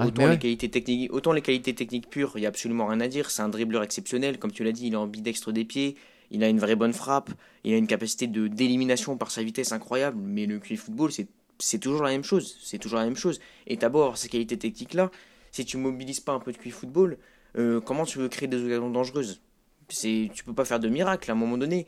[0.00, 3.00] Ah, autant, les qualités techniques, autant les qualités techniques pures, il n'y a absolument rien
[3.00, 3.30] à dire.
[3.30, 5.96] C'est un dribbleur exceptionnel, comme tu l'as dit, il est ambidextre des pieds,
[6.30, 7.30] il a une vraie bonne frappe,
[7.64, 10.18] il a une capacité de d'élimination par sa vitesse incroyable.
[10.22, 11.10] Mais le QI football,
[11.58, 12.56] c'est toujours la même chose.
[12.62, 13.40] C'est toujours la même chose.
[13.66, 15.10] Et d'abord, ces qualités techniques-là,
[15.52, 17.18] si tu mobilises pas un peu de QI football,
[17.58, 19.42] euh, comment tu veux créer des occasions dangereuses?
[19.88, 21.86] C'est Tu peux pas faire de miracle à un moment donné.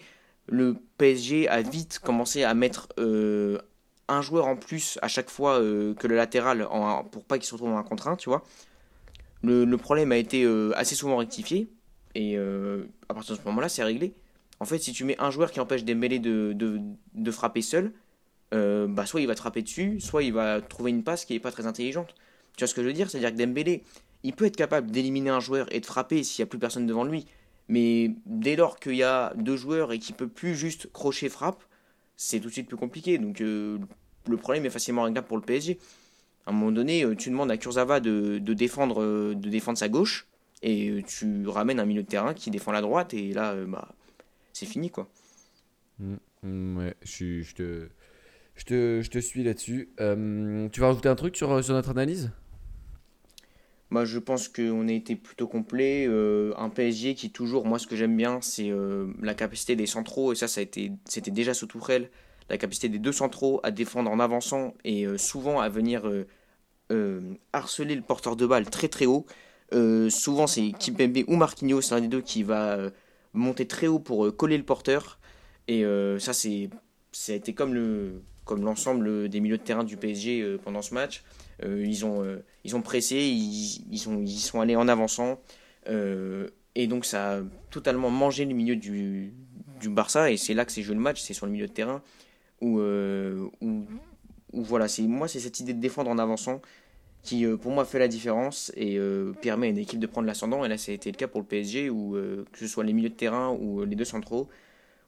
[0.49, 3.59] Le PSG a vite commencé à mettre euh,
[4.09, 7.47] un joueur en plus à chaque fois euh, que le latéral en, pour pas qu'il
[7.47, 8.43] se retrouve en un contre 1, tu vois.
[9.43, 11.69] Le, problème a été euh, assez souvent rectifié
[12.15, 14.15] et euh, à partir de ce moment-là, c'est réglé.
[14.61, 17.93] En fait, si tu mets un joueur qui empêche des mêlées de, de, frapper seul,
[18.53, 21.51] bah soit il va frapper dessus, soit il va trouver une passe qui est pas
[21.51, 22.15] très intelligente.
[22.57, 23.11] Tu vois ce que je veux dire?
[23.11, 23.83] C'est-à-dire que Dembélé,
[24.23, 26.87] il peut être capable d'éliminer un joueur et de frapper s'il n'y a plus personne
[26.87, 27.27] devant lui.
[27.69, 31.65] Mais dès lors qu'il y a deux joueurs et qu'il peut plus juste crocher frappe,
[32.23, 33.19] c'est tout de suite plus compliqué.
[33.19, 33.79] Donc euh,
[34.29, 35.79] le problème est facilement réglable pour le PSG.
[36.47, 39.89] À un moment donné, euh, tu demandes à Kurzawa de, défendre, euh, de défendre sa
[39.89, 40.27] gauche
[40.63, 43.89] et tu ramènes un milieu de terrain qui défend la droite et là, bah,
[44.53, 45.09] c'est fini quoi.
[45.99, 46.15] Mmh,
[46.45, 47.89] mmh, ouais, je, je, te,
[48.55, 49.91] je, te, je te suis là-dessus.
[49.97, 52.31] tu vas rajouter un truc sur, sur notre analyse?
[54.05, 56.07] Je pense qu'on a été plutôt complet.
[56.07, 58.71] un PSG qui, toujours, moi, ce que j'aime bien, c'est
[59.21, 60.33] la capacité des centraux.
[60.33, 62.11] Et ça, a été, c'était déjà sous Tourelle.
[62.51, 66.11] La capacité des deux centraux à défendre en avançant et souvent à venir
[67.53, 69.27] harceler le porteur de balle très très haut.
[70.11, 72.91] souvent, c'est Kimpembe ou Marquinhos, l'un des deux, qui va
[73.33, 75.19] monter très haut pour coller le porteur.
[75.69, 75.85] Et
[76.19, 76.71] ça, c'est,
[77.13, 81.23] ça comme le, comme l'ensemble des milieux de terrain du PSG pendant ce match.
[81.65, 85.41] Euh, ils, ont, euh, ils ont pressé, ils, ils, sont, ils sont allés en avançant.
[85.89, 87.41] Euh, et donc ça a
[87.71, 89.33] totalement mangé le milieu du,
[89.81, 90.31] du Barça.
[90.31, 92.03] Et c'est là que s'est joué le match, c'est sur le milieu de terrain.
[92.61, 93.87] Où, où,
[94.53, 96.61] voilà, c'est moi c'est cette idée de défendre en avançant
[97.25, 99.01] qui pour moi fait la différence et
[99.41, 100.65] permet à une équipe de prendre l'ascendant.
[100.65, 102.13] Et là, ça a été le cas pour le PSG où
[102.53, 104.49] que ce soit les milieux de terrain ou les deux centraux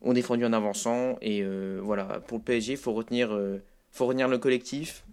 [0.05, 1.18] ont défendu en avançant.
[1.20, 1.44] Et
[1.82, 3.36] voilà, pour le PSG, il faut retenir,
[3.90, 5.05] faut retenir le collectif,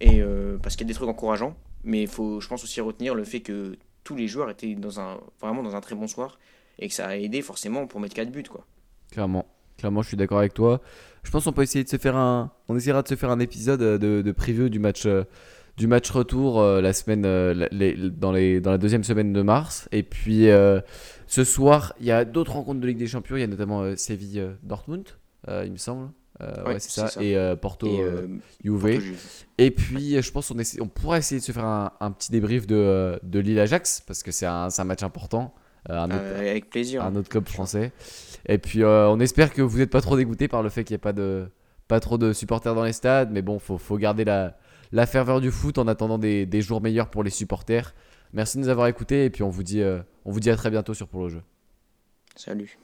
[0.00, 1.54] et, euh, parce qu'il y a des trucs encourageants,
[1.84, 4.98] mais il faut, je pense aussi retenir le fait que tous les joueurs étaient dans
[4.98, 6.38] un, vraiment dans un très bon soir
[6.78, 8.42] et que ça a aidé forcément pour mettre 4 buts.
[8.42, 8.66] Quoi.
[9.12, 9.46] Clairement.
[9.76, 10.80] Clairement, je suis d'accord avec toi.
[11.22, 13.40] Je pense qu'on peut essayer de se faire un, on essaiera de se faire un
[13.40, 15.24] épisode de, de preview du match, euh,
[15.80, 19.88] du match retour euh, la semaine, dans, les, dans la deuxième semaine de mars.
[19.92, 20.48] Et puis
[21.26, 23.36] ce soir, il y a d'autres rencontres de Ligue des Champions.
[23.36, 25.08] Il y a notamment Séville Dortmund,
[25.48, 26.10] il me semble.
[26.42, 27.22] Euh, ouais, c'est ça.
[27.22, 28.00] Et euh, Porto, et.
[28.00, 28.26] Euh,
[29.58, 33.18] et puis, je pense qu'on on pourra essayer de se faire un, petit débrief de,
[33.22, 35.54] de Lille-Ajax, parce que c'est un, un, match important.
[35.88, 37.04] Un autre, avec plaisir.
[37.04, 37.92] Un autre club français.
[38.46, 40.96] Et puis, on espère que vous n'êtes pas trop dégoûté par le fait qu'il n'y
[40.96, 41.48] ait pas, de,
[41.88, 43.30] pas trop de supporters dans les stades.
[43.32, 44.56] Mais bon, faut, faut, garder la,
[44.92, 47.94] la ferveur du foot en attendant des, jours meilleurs pour les supporters.
[48.32, 49.82] Merci de nous avoir écoutés et puis on vous dit,
[50.24, 51.42] on vous dit à très bientôt sur Pour le jeu.
[52.36, 52.78] Salut.